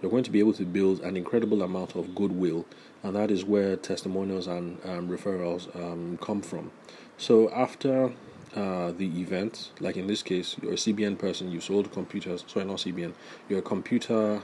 you're 0.04 0.10
going 0.10 0.22
to 0.22 0.30
be 0.30 0.38
able 0.38 0.52
to 0.52 0.66
build 0.66 1.00
an 1.00 1.16
incredible 1.16 1.62
amount 1.62 1.96
of 1.96 2.14
goodwill, 2.14 2.66
and 3.02 3.16
that 3.16 3.30
is 3.30 3.42
where 3.42 3.74
testimonials 3.74 4.46
and 4.46 4.78
um, 4.84 5.08
referrals 5.08 5.74
um, 5.74 6.18
come 6.18 6.42
from. 6.42 6.70
So 7.16 7.50
after 7.52 8.12
uh, 8.54 8.92
the 8.92 9.06
event, 9.18 9.70
like 9.80 9.96
in 9.96 10.06
this 10.06 10.22
case, 10.22 10.56
you're 10.60 10.72
a 10.72 10.76
CBN 10.76 11.18
person, 11.18 11.50
you 11.50 11.58
sold 11.58 11.90
computers, 11.90 12.44
sorry, 12.46 12.66
not 12.66 12.80
CBN, 12.80 13.14
you're 13.48 13.60
a 13.60 13.62
computer 13.62 14.42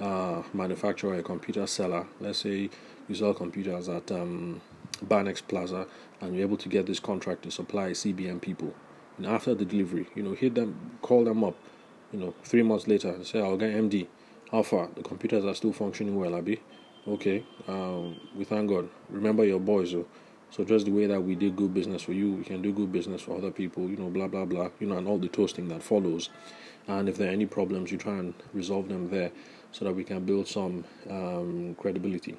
uh, 0.00 0.42
manufacturer, 0.54 1.16
a 1.16 1.22
computer 1.22 1.66
seller. 1.66 2.06
Let's 2.18 2.38
say 2.38 2.70
you 3.06 3.14
sell 3.14 3.34
computers 3.34 3.90
at 3.90 4.10
um, 4.10 4.62
Banex 5.04 5.46
Plaza 5.46 5.86
and 6.22 6.34
you're 6.34 6.46
able 6.46 6.56
to 6.56 6.70
get 6.70 6.86
this 6.86 7.00
contract 7.00 7.42
to 7.42 7.50
supply 7.50 7.90
CBN 7.90 8.40
people. 8.40 8.72
And 9.18 9.26
after 9.26 9.54
the 9.54 9.66
delivery, 9.66 10.08
you 10.14 10.22
know, 10.22 10.32
hit 10.32 10.54
them, 10.54 10.96
call 11.02 11.24
them 11.24 11.44
up, 11.44 11.56
you 12.14 12.18
know, 12.18 12.34
three 12.44 12.62
months 12.62 12.88
later, 12.88 13.10
and 13.10 13.26
say, 13.26 13.40
Oga 13.40 13.70
MD. 13.74 14.06
How 14.52 14.62
far? 14.62 14.90
The 14.94 15.02
computers 15.02 15.46
are 15.46 15.54
still 15.54 15.72
functioning 15.72 16.14
well, 16.14 16.36
Abby. 16.36 16.60
Okay, 17.08 17.42
um, 17.66 18.20
we 18.36 18.44
thank 18.44 18.68
God. 18.68 18.86
Remember 19.08 19.46
your 19.46 19.58
boys, 19.58 19.92
so, 19.92 20.06
so 20.50 20.62
just 20.62 20.84
the 20.84 20.92
way 20.92 21.06
that 21.06 21.22
we 21.22 21.34
did 21.34 21.56
good 21.56 21.72
business 21.72 22.02
for 22.02 22.12
you, 22.12 22.34
we 22.34 22.44
can 22.44 22.60
do 22.60 22.70
good 22.70 22.92
business 22.92 23.22
for 23.22 23.34
other 23.38 23.50
people, 23.50 23.88
you 23.88 23.96
know, 23.96 24.10
blah, 24.10 24.28
blah, 24.28 24.44
blah, 24.44 24.68
you 24.78 24.86
know, 24.86 24.98
and 24.98 25.08
all 25.08 25.16
the 25.16 25.28
toasting 25.28 25.68
that 25.68 25.82
follows. 25.82 26.28
And 26.86 27.08
if 27.08 27.16
there 27.16 27.30
are 27.30 27.32
any 27.32 27.46
problems, 27.46 27.90
you 27.90 27.96
try 27.96 28.18
and 28.18 28.34
resolve 28.52 28.90
them 28.90 29.08
there 29.08 29.32
so 29.70 29.86
that 29.86 29.94
we 29.94 30.04
can 30.04 30.22
build 30.26 30.46
some 30.46 30.84
um, 31.08 31.74
credibility. 31.78 32.36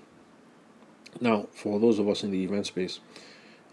Now, 1.19 1.47
for 1.51 1.79
those 1.79 1.97
of 1.97 2.07
us 2.07 2.23
in 2.23 2.29
the 2.29 2.43
event 2.43 2.67
space, 2.67 2.99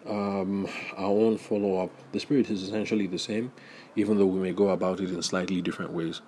um, 0.07 0.67
our 0.97 1.11
own 1.11 1.37
follow 1.37 1.77
up, 1.77 1.91
the 2.13 2.21
spirit 2.21 2.49
is 2.49 2.63
essentially 2.63 3.07
the 3.07 3.19
same, 3.19 3.53
even 3.97 4.17
though 4.17 4.25
we 4.27 4.41
may 4.41 4.53
go 4.53 4.71
about 4.71 5.01
it 5.01 5.11
in 5.11 5.23
slightly 5.23 5.61
different 5.61 5.93
ways. 5.93 6.23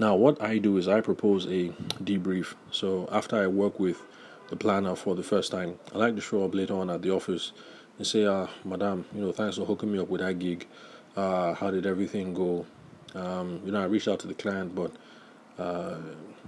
Now, 0.00 0.16
what 0.16 0.40
I 0.40 0.56
do 0.56 0.78
is 0.78 0.88
I 0.88 1.02
propose 1.02 1.44
a 1.44 1.68
debrief. 2.02 2.54
So, 2.70 3.06
after 3.12 3.36
I 3.36 3.46
work 3.48 3.78
with 3.78 4.00
the 4.48 4.56
planner 4.56 4.96
for 4.96 5.14
the 5.14 5.22
first 5.22 5.52
time, 5.52 5.78
I 5.94 5.98
like 5.98 6.14
to 6.14 6.22
show 6.22 6.42
up 6.42 6.54
later 6.54 6.72
on 6.72 6.88
at 6.88 7.02
the 7.02 7.10
office 7.10 7.52
and 7.98 8.06
say, 8.06 8.24
uh, 8.24 8.46
Madam, 8.64 9.04
you 9.14 9.20
know, 9.20 9.30
thanks 9.30 9.58
for 9.58 9.66
hooking 9.66 9.92
me 9.92 9.98
up 9.98 10.08
with 10.08 10.22
that 10.22 10.38
gig. 10.38 10.66
Uh, 11.14 11.52
how 11.52 11.70
did 11.70 11.84
everything 11.84 12.32
go? 12.32 12.64
Um, 13.14 13.60
you 13.62 13.72
know, 13.72 13.82
I 13.82 13.84
reached 13.84 14.08
out 14.08 14.20
to 14.20 14.26
the 14.26 14.32
client, 14.32 14.74
but, 14.74 14.90
uh, 15.58 15.98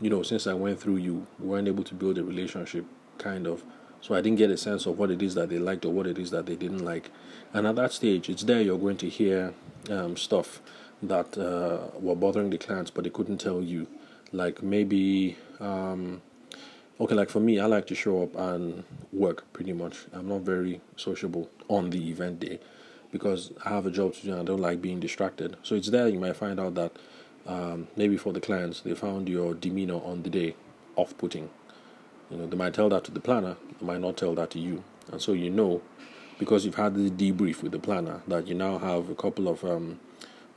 you 0.00 0.08
know, 0.08 0.22
since 0.22 0.46
I 0.46 0.54
went 0.54 0.80
through 0.80 0.96
you, 0.96 1.26
we 1.38 1.48
weren't 1.48 1.68
able 1.68 1.84
to 1.84 1.94
build 1.94 2.16
a 2.16 2.24
relationship, 2.24 2.86
kind 3.18 3.46
of. 3.46 3.62
So 4.00 4.14
I 4.14 4.22
didn't 4.22 4.38
get 4.38 4.50
a 4.50 4.56
sense 4.56 4.86
of 4.86 4.98
what 4.98 5.10
it 5.10 5.20
is 5.20 5.34
that 5.34 5.50
they 5.50 5.58
liked 5.58 5.84
or 5.84 5.92
what 5.92 6.06
it 6.06 6.16
is 6.16 6.30
that 6.30 6.46
they 6.46 6.56
didn't 6.56 6.86
like. 6.86 7.10
And 7.52 7.66
at 7.66 7.76
that 7.76 7.92
stage, 7.92 8.30
it's 8.30 8.44
there 8.44 8.62
you're 8.62 8.78
going 8.78 8.96
to 8.96 9.10
hear 9.10 9.52
um, 9.90 10.16
stuff 10.16 10.62
that 11.02 11.36
uh, 11.38 11.98
were 11.98 12.14
bothering 12.14 12.50
the 12.50 12.58
clients, 12.58 12.90
but 12.90 13.04
they 13.04 13.10
couldn't 13.10 13.38
tell 13.38 13.62
you. 13.62 13.86
Like 14.32 14.62
maybe, 14.62 15.36
um, 15.60 16.22
okay, 16.98 17.14
like 17.14 17.28
for 17.28 17.40
me, 17.40 17.60
I 17.60 17.66
like 17.66 17.86
to 17.88 17.94
show 17.94 18.22
up 18.22 18.34
and 18.36 18.84
work 19.12 19.44
pretty 19.52 19.72
much. 19.72 20.06
I'm 20.12 20.28
not 20.28 20.40
very 20.40 20.80
sociable 20.96 21.50
on 21.68 21.90
the 21.90 22.10
event 22.10 22.40
day 22.40 22.58
because 23.10 23.52
I 23.64 23.68
have 23.70 23.84
a 23.84 23.90
job 23.90 24.14
to 24.14 24.22
do 24.22 24.30
and 24.32 24.40
I 24.40 24.44
don't 24.44 24.60
like 24.60 24.80
being 24.80 25.00
distracted. 25.00 25.56
So 25.62 25.74
it's 25.74 25.90
there 25.90 26.08
you 26.08 26.18
might 26.18 26.36
find 26.36 26.58
out 26.58 26.74
that 26.76 26.92
um, 27.46 27.88
maybe 27.94 28.16
for 28.16 28.32
the 28.32 28.40
clients, 28.40 28.80
they 28.80 28.94
found 28.94 29.28
your 29.28 29.52
demeanor 29.52 30.00
on 30.02 30.22
the 30.22 30.30
day 30.30 30.56
off 30.96 31.16
putting 31.18 31.50
you 32.32 32.38
know, 32.38 32.46
they 32.46 32.56
might 32.56 32.72
tell 32.72 32.88
that 32.88 33.04
to 33.04 33.10
the 33.10 33.20
planner, 33.20 33.56
they 33.78 33.86
might 33.86 34.00
not 34.00 34.16
tell 34.16 34.34
that 34.36 34.50
to 34.52 34.58
you. 34.58 34.82
And 35.10 35.20
so 35.20 35.32
you 35.32 35.50
know, 35.50 35.82
because 36.38 36.64
you've 36.64 36.76
had 36.76 36.94
the 36.94 37.10
debrief 37.10 37.62
with 37.62 37.72
the 37.72 37.78
planner, 37.78 38.22
that 38.26 38.46
you 38.46 38.54
now 38.54 38.78
have 38.78 39.10
a 39.10 39.14
couple 39.14 39.48
of 39.48 39.62
um, 39.64 40.00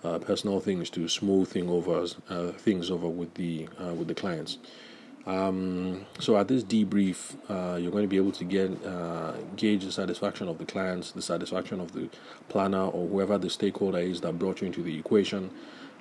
uh, 0.05 0.19
personal 0.19 0.59
things 0.59 0.89
to 0.91 1.07
smooth 1.07 1.47
thing 1.47 1.69
over 1.69 2.05
uh, 2.29 2.51
things 2.51 2.91
over 2.91 3.07
with 3.07 3.33
the 3.33 3.67
uh, 3.81 3.93
with 3.93 4.07
the 4.07 4.13
clients. 4.13 4.57
Um, 5.25 6.05
so 6.19 6.37
at 6.37 6.47
this 6.47 6.63
debrief, 6.63 7.35
uh, 7.49 7.77
you're 7.77 7.91
going 7.91 8.03
to 8.03 8.07
be 8.07 8.17
able 8.17 8.31
to 8.33 8.43
get 8.43 8.69
uh, 8.85 9.31
gauge 9.55 9.83
the 9.83 9.91
satisfaction 9.91 10.47
of 10.47 10.59
the 10.59 10.65
clients, 10.65 11.11
the 11.13 11.21
satisfaction 11.21 11.79
of 11.79 11.93
the 11.93 12.09
planner 12.47 12.85
or 12.85 13.07
whoever 13.07 13.39
the 13.39 13.49
stakeholder 13.49 13.97
is 13.97 14.21
that 14.21 14.37
brought 14.37 14.61
you 14.61 14.67
into 14.67 14.83
the 14.83 14.95
equation. 14.95 15.49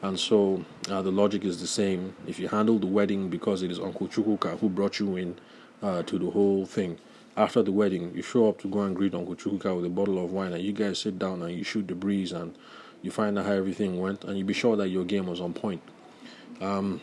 And 0.02 0.20
so 0.20 0.62
uh, 0.90 1.00
the 1.00 1.10
logic 1.10 1.42
is 1.42 1.58
the 1.62 1.66
same. 1.66 2.14
If 2.26 2.38
you 2.38 2.48
handle 2.48 2.78
the 2.78 2.86
wedding 2.86 3.30
because 3.30 3.62
it 3.62 3.70
is 3.70 3.80
Uncle 3.80 4.08
Chukwuka 4.08 4.58
who 4.58 4.68
brought 4.68 4.98
you 4.98 5.16
in, 5.16 5.36
to 5.80 6.18
the 6.18 6.30
whole 6.30 6.64
thing. 6.64 6.98
After 7.36 7.62
the 7.62 7.72
wedding, 7.72 8.12
you 8.14 8.22
show 8.22 8.48
up 8.48 8.58
to 8.60 8.68
go 8.68 8.82
and 8.82 8.94
greet 8.96 9.12
Uncle 9.14 9.34
Chuka 9.34 9.74
with 9.76 9.84
a 9.84 9.90
bottle 9.90 10.24
of 10.24 10.30
wine, 10.30 10.52
and 10.52 10.62
you 10.62 10.72
guys 10.72 11.00
sit 11.00 11.18
down 11.18 11.42
and 11.42 11.52
you 11.52 11.64
shoot 11.64 11.86
the 11.88 11.94
breeze 11.94 12.32
and 12.32 12.56
you 13.04 13.10
find 13.10 13.38
out 13.38 13.46
how 13.46 13.52
everything 13.52 14.00
went, 14.00 14.24
and 14.24 14.36
you 14.38 14.44
be 14.44 14.54
sure 14.54 14.76
that 14.80 14.88
your 14.88 15.04
game 15.04 15.26
was 15.32 15.40
on 15.40 15.52
point. 15.52 15.82
Um, 16.60 17.00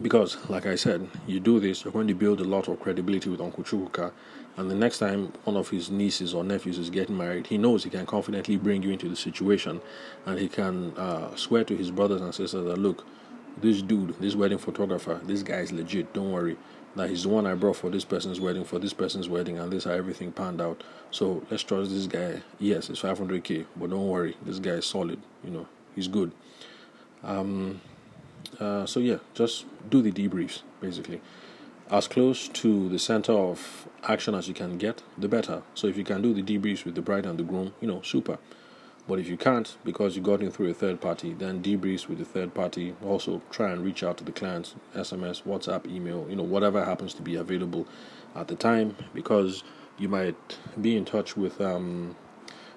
Because, 0.00 0.30
like 0.48 0.66
I 0.74 0.76
said, 0.76 1.00
you 1.26 1.38
do 1.40 1.60
this, 1.60 1.84
you're 1.84 1.92
going 1.92 2.08
to 2.08 2.14
build 2.14 2.40
a 2.40 2.48
lot 2.54 2.68
of 2.68 2.80
credibility 2.80 3.28
with 3.30 3.40
Uncle 3.40 3.62
Chukwuka. 3.62 4.12
And 4.56 4.70
the 4.70 4.74
next 4.74 4.98
time 4.98 5.20
one 5.44 5.56
of 5.56 5.68
his 5.68 5.90
nieces 5.90 6.32
or 6.34 6.42
nephews 6.42 6.78
is 6.78 6.90
getting 6.90 7.16
married, 7.16 7.46
he 7.48 7.58
knows 7.58 7.84
he 7.84 7.90
can 7.90 8.06
confidently 8.06 8.56
bring 8.56 8.82
you 8.82 8.90
into 8.90 9.08
the 9.08 9.16
situation 9.16 9.80
and 10.26 10.38
he 10.38 10.48
can 10.48 10.96
uh, 10.96 11.36
swear 11.36 11.64
to 11.64 11.76
his 11.76 11.90
brothers 11.90 12.22
and 12.22 12.34
sisters 12.34 12.64
that, 12.64 12.78
look, 12.78 13.04
this 13.60 13.82
dude, 13.82 14.18
this 14.20 14.34
wedding 14.34 14.58
photographer, 14.58 15.20
this 15.24 15.42
guy 15.42 15.60
is 15.60 15.70
legit, 15.70 16.12
don't 16.14 16.32
worry. 16.32 16.56
That 16.96 17.10
he's 17.10 17.24
the 17.24 17.28
one 17.28 17.46
I 17.46 17.54
brought 17.54 17.76
for 17.76 17.90
this 17.90 18.04
person's 18.04 18.38
wedding, 18.38 18.64
for 18.64 18.78
this 18.78 18.92
person's 18.92 19.28
wedding, 19.28 19.58
and 19.58 19.72
this 19.72 19.84
how 19.84 19.90
everything 19.90 20.30
panned 20.30 20.60
out. 20.60 20.84
So 21.10 21.44
let's 21.50 21.64
trust 21.64 21.90
this 21.90 22.06
guy. 22.06 22.42
Yes, 22.58 22.88
it's 22.88 23.02
500k, 23.02 23.66
but 23.76 23.90
don't 23.90 24.08
worry, 24.08 24.36
this 24.42 24.60
guy 24.60 24.72
is 24.72 24.86
solid, 24.86 25.20
you 25.42 25.50
know, 25.50 25.66
he's 25.94 26.06
good. 26.06 26.32
Um, 27.24 27.80
uh, 28.60 28.86
so 28.86 29.00
yeah, 29.00 29.18
just 29.34 29.64
do 29.90 30.02
the 30.02 30.12
debriefs 30.12 30.62
basically. 30.80 31.20
As 31.90 32.08
close 32.08 32.48
to 32.48 32.88
the 32.88 32.98
center 32.98 33.32
of 33.32 33.88
action 34.04 34.34
as 34.34 34.48
you 34.48 34.54
can 34.54 34.78
get, 34.78 35.02
the 35.18 35.28
better. 35.28 35.62
So 35.74 35.86
if 35.86 35.96
you 35.96 36.04
can 36.04 36.22
do 36.22 36.32
the 36.32 36.42
debriefs 36.42 36.84
with 36.84 36.94
the 36.94 37.02
bride 37.02 37.26
and 37.26 37.38
the 37.38 37.42
groom, 37.42 37.74
you 37.80 37.88
know, 37.88 38.00
super. 38.02 38.38
But 39.06 39.18
if 39.18 39.28
you 39.28 39.36
can't 39.36 39.76
because 39.84 40.16
you 40.16 40.22
got 40.22 40.42
in 40.42 40.50
through 40.50 40.70
a 40.70 40.74
third 40.74 41.00
party, 41.00 41.34
then 41.34 41.62
debriefs 41.62 42.08
with 42.08 42.18
the 42.18 42.24
third 42.24 42.54
party. 42.54 42.94
Also 43.04 43.42
try 43.50 43.70
and 43.70 43.84
reach 43.84 44.02
out 44.02 44.16
to 44.18 44.24
the 44.24 44.32
clients, 44.32 44.74
SMS, 44.94 45.42
WhatsApp, 45.42 45.86
email, 45.86 46.26
you 46.28 46.36
know, 46.36 46.42
whatever 46.42 46.84
happens 46.84 47.12
to 47.14 47.22
be 47.22 47.34
available 47.34 47.86
at 48.34 48.48
the 48.48 48.56
time 48.56 48.96
because 49.12 49.62
you 49.98 50.08
might 50.08 50.58
be 50.80 50.96
in 50.96 51.04
touch 51.04 51.36
with 51.36 51.60
um, 51.60 52.16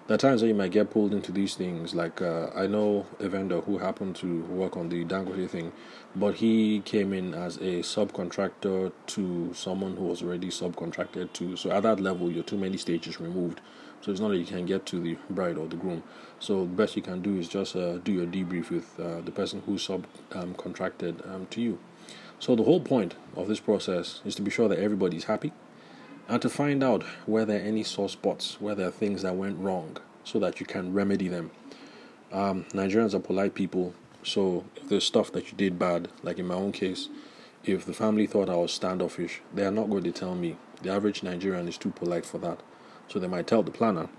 there 0.08 0.16
are 0.16 0.18
times 0.18 0.40
that 0.40 0.48
you 0.48 0.54
might 0.54 0.72
get 0.72 0.90
pulled 0.90 1.14
into 1.14 1.34
these 1.34 1.56
things. 1.56 1.94
Like 1.94 2.22
uh, 2.22 2.50
I 2.56 2.66
know 2.66 3.06
a 3.20 3.28
vendor 3.28 3.60
who 3.60 3.78
happened 3.78 4.16
to 4.18 4.42
work 4.44 4.78
on 4.78 4.88
the 4.88 5.04
Dangote 5.04 5.50
thing, 5.50 5.74
but 6.16 6.36
he 6.36 6.80
came 6.86 7.12
in 7.12 7.34
as 7.34 7.58
a 7.58 7.82
subcontractor 7.82 8.94
to 9.08 9.54
someone 9.54 9.98
who 9.98 10.06
was 10.06 10.24
already 10.24 10.48
subcontracted 10.48 11.34
to. 11.34 11.58
So 11.58 11.72
at 11.72 11.84
that 11.84 12.00
level, 12.00 12.32
you're 12.32 12.46
too 12.46 12.58
many 12.58 12.78
stages 12.78 13.20
removed. 13.20 13.60
So 14.08 14.12
it's 14.14 14.22
not 14.22 14.30
that 14.30 14.38
you 14.38 14.46
can 14.46 14.66
get 14.66 14.86
to 14.86 15.02
the 15.02 15.18
bride 15.30 15.58
or 15.58 15.68
the 15.68 15.76
groom. 15.76 16.02
So 16.40 16.62
the 16.62 16.68
best 16.68 16.96
you 16.96 17.02
can 17.02 17.22
do 17.22 17.36
is 17.36 17.50
just 17.50 17.76
uh, 17.76 17.98
do 17.98 18.14
your 18.14 18.26
debrief 18.26 18.70
with 18.70 18.98
uh, 18.98 19.20
the 19.20 19.32
person 19.32 19.62
who 19.66 19.74
subcontracted 19.74 21.28
um, 21.28 21.36
um, 21.36 21.48
to 21.48 21.60
you. 21.60 21.78
So 22.40 22.56
the 22.56 22.64
whole 22.64 22.80
point 22.80 23.16
of 23.36 23.50
this 23.50 23.60
process 23.60 24.22
is 24.24 24.34
to 24.36 24.42
be 24.42 24.50
sure 24.50 24.70
that 24.70 24.80
everybody's 24.80 25.26
happy 25.26 25.52
and 26.30 26.42
to 26.42 26.48
find 26.48 26.86
out 26.86 27.04
where 27.26 27.44
there 27.44 27.60
are 27.60 27.66
any 27.66 27.84
sore 27.84 28.08
spots, 28.08 28.62
where 28.62 28.76
there 28.76 28.88
are 28.88 28.92
things 28.92 29.24
that 29.24 29.36
went 29.36 29.60
wrong, 29.60 29.98
so 30.24 30.40
that 30.40 30.62
you 30.62 30.66
can 30.66 30.94
remedy 30.94 31.28
them. 31.28 31.52
Um, 32.32 32.64
Nigerians 32.72 33.14
are 33.14 33.20
polite 33.20 33.56
people, 33.56 33.94
so 34.24 34.64
if 34.78 34.88
there's 34.88 35.04
stuff 35.04 35.34
that 35.34 35.52
you 35.52 35.58
did 35.58 35.78
bad, 35.78 36.08
like 36.24 36.40
in 36.40 36.48
my 36.48 36.56
own 36.56 36.72
case, 36.72 37.10
if 37.66 37.86
the 37.86 37.94
family 37.94 38.26
thought 38.26 38.50
I 38.50 38.56
was 38.56 38.72
standoffish, 38.72 39.42
they 39.54 39.66
are 39.66 39.72
not 39.72 39.90
going 39.90 40.04
to 40.04 40.14
tell 40.14 40.34
me. 40.34 40.56
The 40.82 40.94
average 40.94 41.24
Nigerian 41.24 41.68
is 41.68 41.78
too 41.78 41.90
polite 41.90 42.26
for 42.26 42.38
that, 42.38 42.62
so 43.08 43.20
they 43.20 43.28
might 43.28 43.48
tell 43.48 43.64
the 43.64 43.72
planner. 43.72 44.10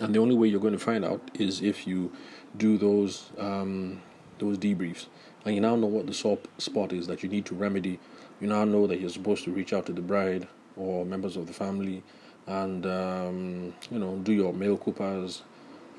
And 0.00 0.14
the 0.14 0.20
only 0.20 0.36
way 0.36 0.48
you're 0.48 0.60
going 0.60 0.74
to 0.74 0.78
find 0.78 1.04
out 1.04 1.30
is 1.34 1.60
if 1.60 1.86
you 1.86 2.12
do 2.56 2.78
those 2.78 3.30
um, 3.38 4.00
those 4.38 4.56
debriefs, 4.58 5.06
and 5.44 5.54
you 5.54 5.60
now 5.60 5.74
know 5.74 5.86
what 5.86 6.06
the 6.06 6.14
sore 6.14 6.38
spot 6.58 6.92
is 6.92 7.06
that 7.08 7.22
you 7.22 7.28
need 7.28 7.46
to 7.46 7.54
remedy. 7.54 7.98
You 8.40 8.46
now 8.46 8.64
know 8.64 8.86
that 8.86 9.00
you're 9.00 9.10
supposed 9.10 9.44
to 9.44 9.50
reach 9.50 9.72
out 9.72 9.86
to 9.86 9.92
the 9.92 10.00
bride 10.00 10.46
or 10.76 11.04
members 11.04 11.36
of 11.36 11.46
the 11.46 11.52
family 11.52 12.04
and 12.48 12.86
um, 12.86 13.74
you 13.90 13.98
know 13.98 14.16
do 14.16 14.32
your 14.32 14.52
mail 14.52 14.76
coupons 14.76 15.42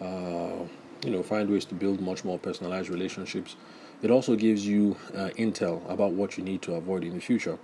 uh, 0.02 0.66
you 1.04 1.12
know 1.12 1.22
find 1.22 1.50
ways 1.50 1.64
to 1.66 1.76
build 1.76 2.02
much 2.02 2.26
more 2.26 2.40
personalized 2.40 2.90
relationships 2.90 3.56
it 4.02 4.10
also 4.10 4.36
gives 4.36 4.66
you 4.66 4.98
uh, 5.16 5.30
intel 5.38 5.88
about 5.92 6.14
what 6.14 6.38
you 6.38 6.44
need 6.44 6.62
to 6.62 6.74
avoid 6.74 7.04
in 7.04 7.14
the 7.14 7.22
future 7.22 7.58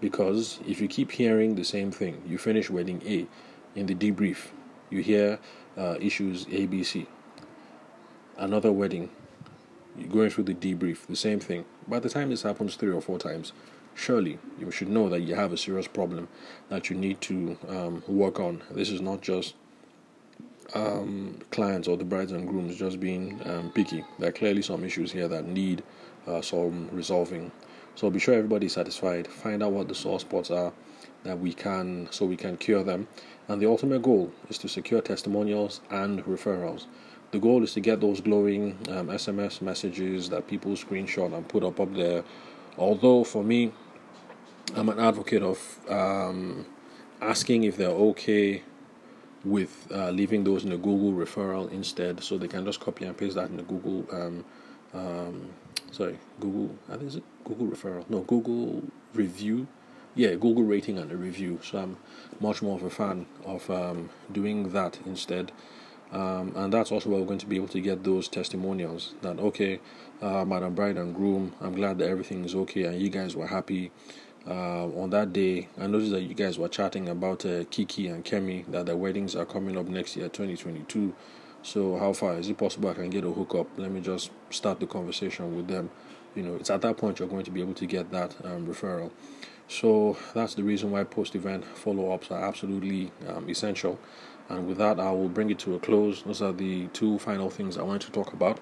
because 0.00 0.58
if 0.66 0.80
you 0.80 0.88
keep 0.88 1.12
hearing 1.12 1.54
the 1.54 1.64
same 1.64 1.90
thing 1.90 2.20
you 2.26 2.38
finish 2.38 2.70
wedding 2.70 3.02
a 3.04 3.26
in 3.74 3.86
the 3.86 3.94
debrief 3.94 4.48
you 4.90 5.00
hear 5.02 5.38
uh, 5.76 5.96
issues 6.00 6.46
abc 6.46 7.06
another 8.38 8.72
wedding 8.72 9.10
you're 9.96 10.08
going 10.08 10.30
through 10.30 10.44
the 10.44 10.54
debrief 10.54 11.06
the 11.06 11.16
same 11.16 11.40
thing 11.40 11.64
by 11.86 11.98
the 11.98 12.08
time 12.08 12.30
this 12.30 12.42
happens 12.42 12.76
three 12.76 12.92
or 12.92 13.00
four 13.00 13.18
times 13.18 13.52
surely 13.94 14.38
you 14.58 14.70
should 14.70 14.88
know 14.88 15.08
that 15.08 15.20
you 15.20 15.34
have 15.34 15.52
a 15.52 15.56
serious 15.56 15.86
problem 15.86 16.28
that 16.68 16.90
you 16.90 16.96
need 16.96 17.20
to 17.20 17.56
um, 17.68 18.02
work 18.06 18.40
on. 18.40 18.62
This 18.70 18.90
is 18.90 19.00
not 19.00 19.20
just 19.20 19.54
um, 20.74 21.40
clients 21.50 21.88
or 21.88 21.96
the 21.96 22.04
brides 22.04 22.32
and 22.32 22.48
grooms 22.48 22.76
just 22.76 23.00
being 23.00 23.40
um, 23.44 23.70
picky. 23.72 24.04
There 24.18 24.28
are 24.28 24.32
clearly 24.32 24.62
some 24.62 24.84
issues 24.84 25.12
here 25.12 25.28
that 25.28 25.46
need 25.46 25.82
uh, 26.26 26.40
some 26.40 26.88
resolving. 26.92 27.50
So 27.96 28.08
be 28.08 28.18
sure 28.20 28.34
everybody's 28.34 28.72
satisfied. 28.72 29.26
Find 29.26 29.62
out 29.62 29.72
what 29.72 29.88
the 29.88 29.94
sore 29.94 30.20
spots 30.20 30.50
are 30.50 30.72
that 31.24 31.38
we 31.38 31.52
can, 31.52 32.08
so 32.10 32.24
we 32.26 32.36
can 32.36 32.56
cure 32.56 32.82
them. 32.82 33.08
And 33.48 33.60
the 33.60 33.66
ultimate 33.66 34.02
goal 34.02 34.32
is 34.48 34.58
to 34.58 34.68
secure 34.68 35.00
testimonials 35.00 35.80
and 35.90 36.24
referrals. 36.24 36.86
The 37.32 37.38
goal 37.38 37.62
is 37.62 37.74
to 37.74 37.80
get 37.80 38.00
those 38.00 38.20
glowing 38.20 38.78
um, 38.88 39.08
SMS 39.08 39.62
messages 39.62 40.28
that 40.30 40.48
people 40.48 40.72
screenshot 40.72 41.32
and 41.32 41.48
put 41.48 41.62
up 41.62 41.78
up 41.78 41.94
there. 41.94 42.24
Although 42.76 43.24
for 43.24 43.44
me, 43.44 43.72
I'm 44.74 44.88
an 44.88 44.98
advocate 44.98 45.42
of 45.42 45.78
um, 45.88 46.66
asking 47.20 47.64
if 47.64 47.76
they're 47.76 47.88
okay 47.88 48.62
with 49.44 49.86
uh, 49.92 50.10
leaving 50.10 50.44
those 50.44 50.64
in 50.64 50.72
a 50.72 50.76
Google 50.76 51.12
referral 51.12 51.70
instead, 51.72 52.22
so 52.22 52.36
they 52.36 52.48
can 52.48 52.64
just 52.64 52.80
copy 52.80 53.04
and 53.04 53.16
paste 53.16 53.36
that 53.36 53.48
in 53.48 53.56
the 53.56 53.62
Google. 53.62 54.06
Um, 54.12 54.44
um, 54.92 55.50
sorry, 55.92 56.18
Google. 56.40 56.76
I 56.88 56.96
think 56.96 57.24
Google 57.44 57.66
referral. 57.68 58.08
No, 58.10 58.20
Google 58.20 58.82
review. 59.14 59.66
Yeah, 60.14 60.34
Google 60.34 60.64
rating 60.64 60.98
and 60.98 61.10
a 61.12 61.16
review. 61.16 61.60
So 61.62 61.78
I'm 61.78 61.96
much 62.40 62.62
more 62.62 62.76
of 62.76 62.82
a 62.82 62.90
fan 62.90 63.26
of 63.44 63.70
um, 63.70 64.10
doing 64.30 64.70
that 64.70 64.98
instead. 65.06 65.52
Um, 66.12 66.52
and 66.56 66.72
that's 66.72 66.90
also 66.90 67.08
where 67.08 67.20
we're 67.20 67.26
going 67.26 67.38
to 67.38 67.46
be 67.46 67.54
able 67.54 67.68
to 67.68 67.80
get 67.80 68.02
those 68.02 68.26
testimonials 68.26 69.14
that 69.22 69.38
okay, 69.38 69.78
uh, 70.20 70.44
Madam 70.44 70.74
Bride 70.74 70.96
and 70.96 71.14
Groom, 71.14 71.54
I'm 71.60 71.74
glad 71.76 71.98
that 71.98 72.08
everything 72.08 72.44
is 72.44 72.54
okay 72.56 72.84
and 72.84 73.00
you 73.00 73.10
guys 73.10 73.36
were 73.36 73.46
happy 73.46 73.92
uh, 74.46 74.86
on 74.86 75.10
that 75.10 75.32
day, 75.32 75.68
I 75.78 75.86
noticed 75.86 76.12
that 76.12 76.22
you 76.22 76.34
guys 76.34 76.58
were 76.58 76.68
chatting 76.68 77.08
about 77.08 77.44
uh, 77.44 77.64
Kiki 77.70 78.08
and 78.08 78.24
Kemi, 78.24 78.64
that 78.70 78.86
their 78.86 78.96
weddings 78.96 79.36
are 79.36 79.44
coming 79.44 79.76
up 79.76 79.86
next 79.86 80.16
year, 80.16 80.28
2022. 80.28 81.14
So, 81.62 81.98
how 81.98 82.14
far 82.14 82.38
is 82.38 82.48
it 82.48 82.56
possible 82.56 82.88
I 82.88 82.94
can 82.94 83.10
get 83.10 83.24
a 83.24 83.30
hookup? 83.30 83.66
Let 83.76 83.90
me 83.90 84.00
just 84.00 84.30
start 84.48 84.80
the 84.80 84.86
conversation 84.86 85.54
with 85.56 85.68
them. 85.68 85.90
You 86.34 86.42
know, 86.42 86.54
it's 86.56 86.70
at 86.70 86.80
that 86.82 86.96
point 86.96 87.18
you're 87.18 87.28
going 87.28 87.44
to 87.44 87.50
be 87.50 87.60
able 87.60 87.74
to 87.74 87.86
get 87.86 88.10
that 88.12 88.34
um, 88.44 88.66
referral. 88.66 89.10
So, 89.70 90.16
that's 90.34 90.54
the 90.56 90.64
reason 90.64 90.90
why 90.90 91.04
post 91.04 91.36
event 91.36 91.64
follow 91.64 92.10
ups 92.10 92.32
are 92.32 92.42
absolutely 92.44 93.12
um, 93.28 93.48
essential. 93.48 94.00
And 94.48 94.66
with 94.66 94.78
that, 94.78 94.98
I 94.98 95.12
will 95.12 95.28
bring 95.28 95.48
it 95.48 95.60
to 95.60 95.76
a 95.76 95.78
close. 95.78 96.24
Those 96.24 96.42
are 96.42 96.50
the 96.52 96.88
two 96.88 97.20
final 97.20 97.50
things 97.50 97.78
I 97.78 97.82
wanted 97.82 98.02
to 98.02 98.10
talk 98.10 98.32
about 98.32 98.58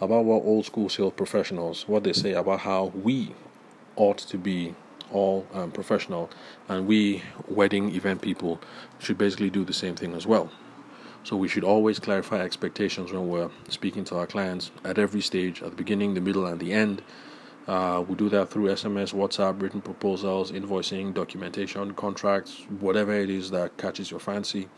about 0.00 0.24
what 0.24 0.42
old 0.44 0.64
school 0.64 0.88
sales 0.88 1.12
professionals, 1.14 1.86
what 1.86 2.04
they 2.04 2.14
say 2.14 2.32
about 2.32 2.60
how 2.60 2.86
we 2.86 3.34
ought 3.96 4.16
to 4.16 4.38
be 4.38 4.74
all 5.12 5.46
um, 5.52 5.72
professional, 5.72 6.30
and 6.70 6.86
we 6.86 7.22
wedding 7.48 7.94
event 7.94 8.22
people 8.22 8.58
should 8.98 9.18
basically 9.18 9.50
do 9.50 9.62
the 9.62 9.74
same 9.74 9.94
thing 9.94 10.14
as 10.14 10.26
well. 10.26 10.50
So 11.22 11.36
we 11.36 11.48
should 11.48 11.64
always 11.64 11.98
clarify 11.98 12.40
expectations 12.40 13.12
when 13.12 13.28
we're 13.28 13.50
speaking 13.68 14.04
to 14.04 14.16
our 14.16 14.26
clients 14.26 14.70
at 14.84 14.98
every 14.98 15.20
stage, 15.20 15.62
at 15.62 15.68
the 15.68 15.76
beginning, 15.76 16.14
the 16.14 16.22
middle, 16.22 16.46
and 16.46 16.58
the 16.58 16.72
end. 16.72 17.02
Uh, 17.66 18.04
we 18.06 18.14
do 18.14 18.28
that 18.28 18.48
through 18.48 18.68
SMS, 18.68 19.12
WhatsApp, 19.12 19.60
written 19.60 19.80
proposals, 19.80 20.52
invoicing, 20.52 21.12
documentation, 21.12 21.94
contracts, 21.94 22.64
whatever 22.78 23.12
it 23.12 23.28
is 23.28 23.50
that 23.50 23.76
catches 23.76 24.10
your 24.10 24.20
fancy. 24.20 24.68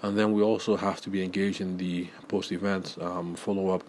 And 0.00 0.18
then 0.18 0.32
we 0.32 0.42
also 0.42 0.76
have 0.76 1.00
to 1.02 1.10
be 1.10 1.22
engaged 1.22 1.60
in 1.60 1.76
the 1.76 2.08
post 2.28 2.50
event 2.50 2.96
um, 3.00 3.34
follow 3.34 3.68
up 3.68 3.84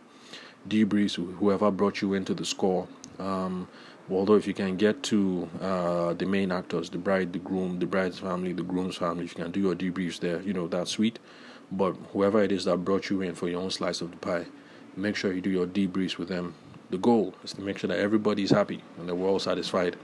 debriefs, 0.68 1.16
whoever 1.16 1.72
brought 1.72 2.02
you 2.02 2.14
into 2.14 2.34
the 2.34 2.46
score. 2.46 2.88
Um, 3.18 3.68
although 4.10 4.36
if 4.36 4.46
you 4.46 4.54
can 4.54 4.76
get 4.76 5.04
to 5.04 5.50
uh, 5.62 6.14
the 6.14 6.26
main 6.26 6.52
actors, 6.52 6.90
the 6.90 6.98
bride, 6.98 7.34
the 7.34 7.40
groom, 7.40 7.80
the 7.80 7.86
bride's 7.86 8.20
family, 8.20 8.54
the 8.54 8.64
groom's 8.64 8.98
family, 8.98 9.26
if 9.26 9.38
you 9.38 9.44
can 9.44 9.52
do 9.52 9.62
your 9.62 9.76
debriefs 9.76 10.20
there, 10.20 10.42
you 10.42 10.54
know, 10.54 10.68
that's 10.68 10.92
sweet. 10.92 11.20
But 11.72 11.94
whoever 12.12 12.44
it 12.44 12.52
is 12.52 12.66
that 12.66 12.78
brought 12.78 13.10
you 13.10 13.22
in 13.22 13.36
for 13.36 13.48
your 13.48 13.62
own 13.62 13.72
slice 13.72 14.02
of 14.02 14.12
the 14.12 14.18
pie, 14.18 14.46
make 14.96 15.16
sure 15.16 15.34
you 15.34 15.42
do 15.42 15.50
your 15.50 15.66
debriefs 15.66 16.18
with 16.18 16.28
them. 16.28 16.54
The 16.94 17.00
goal 17.00 17.34
is 17.44 17.54
to 17.54 17.62
make 17.62 17.80
sure 17.80 17.88
that 17.88 17.98
everybody's 17.98 18.52
happy 18.52 18.84
and 19.00 19.10
that 19.10 19.16
we're 19.16 19.28
all 19.28 19.40
satisfied. 19.40 19.96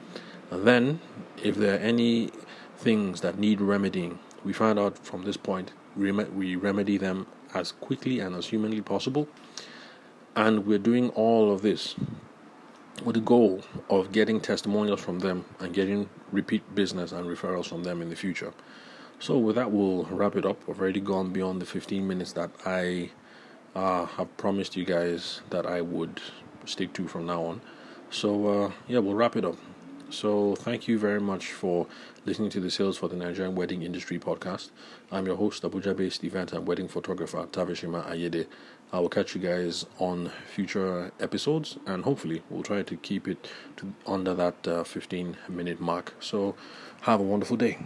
And 0.50 0.66
then, 0.66 1.00
if 1.44 1.56
there 1.56 1.76
are 1.76 1.78
any 1.78 2.32
things 2.78 3.22
that 3.22 3.38
need 3.38 3.62
remedying, 3.62 4.18
we 4.44 4.54
find 4.54 4.80
out 4.80 4.98
from 4.98 5.24
this 5.24 5.38
point, 5.38 5.72
we 5.96 6.56
remedy 6.56 6.98
them 6.98 7.28
as 7.54 7.74
quickly 7.74 8.22
and 8.22 8.36
as 8.36 8.48
humanly 8.48 8.82
possible. 8.82 9.28
And 10.36 10.66
we're 10.66 10.80
doing 10.80 11.12
all 11.12 11.54
of 11.54 11.62
this 11.62 11.94
with 13.06 13.14
the 13.14 13.22
goal 13.22 13.62
of 13.92 14.12
getting 14.12 14.42
testimonials 14.42 15.00
from 15.00 15.20
them 15.20 15.46
and 15.60 15.72
getting 15.72 16.10
repeat 16.32 16.74
business 16.74 17.12
and 17.12 17.28
referrals 17.28 17.68
from 17.68 17.84
them 17.84 18.02
in 18.02 18.10
the 18.10 18.16
future. 18.16 18.52
So, 19.20 19.38
with 19.38 19.58
that, 19.58 19.70
we'll 19.70 20.06
wrap 20.06 20.36
it 20.36 20.44
up. 20.44 20.60
I've 20.68 20.82
already 20.82 21.02
gone 21.02 21.32
beyond 21.34 21.62
the 21.62 21.68
15 21.68 22.08
minutes 22.08 22.34
that 22.34 22.50
I 22.66 23.12
uh, 23.76 24.06
have 24.06 24.36
promised 24.38 24.76
you 24.76 24.86
guys 24.86 25.42
that 25.52 25.68
I 25.68 25.82
would 25.82 26.20
stick 26.70 26.94
to 26.94 27.08
from 27.08 27.26
now 27.26 27.44
on. 27.44 27.62
So 28.12 28.48
uh, 28.48 28.72
yeah, 28.88 29.00
we'll 29.00 29.16
wrap 29.16 29.36
it 29.36 29.46
up. 29.46 29.58
So 30.12 30.56
thank 30.56 30.88
you 30.88 30.98
very 30.98 31.22
much 31.22 31.52
for 31.52 31.86
listening 32.26 32.50
to 32.52 32.60
the 32.60 32.72
Sales 32.72 32.98
for 32.98 33.08
the 33.08 33.16
Nigerian 33.16 33.54
Wedding 33.54 33.84
Industry 33.84 34.18
podcast. 34.18 34.72
I'm 35.12 35.28
your 35.28 35.36
host, 35.36 35.62
Abuja-based 35.62 36.24
event 36.24 36.52
and 36.52 36.68
wedding 36.68 36.88
photographer 36.88 37.46
Tavishima 37.52 38.10
Ayede. 38.10 38.48
I 38.92 39.00
will 39.00 39.10
catch 39.10 39.36
you 39.36 39.42
guys 39.42 39.86
on 40.00 40.32
future 40.52 41.12
episodes, 41.20 41.78
and 41.86 42.04
hopefully 42.04 42.42
we'll 42.50 42.64
try 42.64 42.82
to 42.82 42.98
keep 42.98 43.28
it 43.28 43.48
to 43.78 43.94
under 44.08 44.34
that 44.34 44.68
uh, 44.68 44.84
15 44.84 45.38
minute 45.48 45.80
mark. 45.80 46.16
So 46.20 46.56
have 47.02 47.20
a 47.20 47.24
wonderful 47.24 47.58
day. 47.58 47.78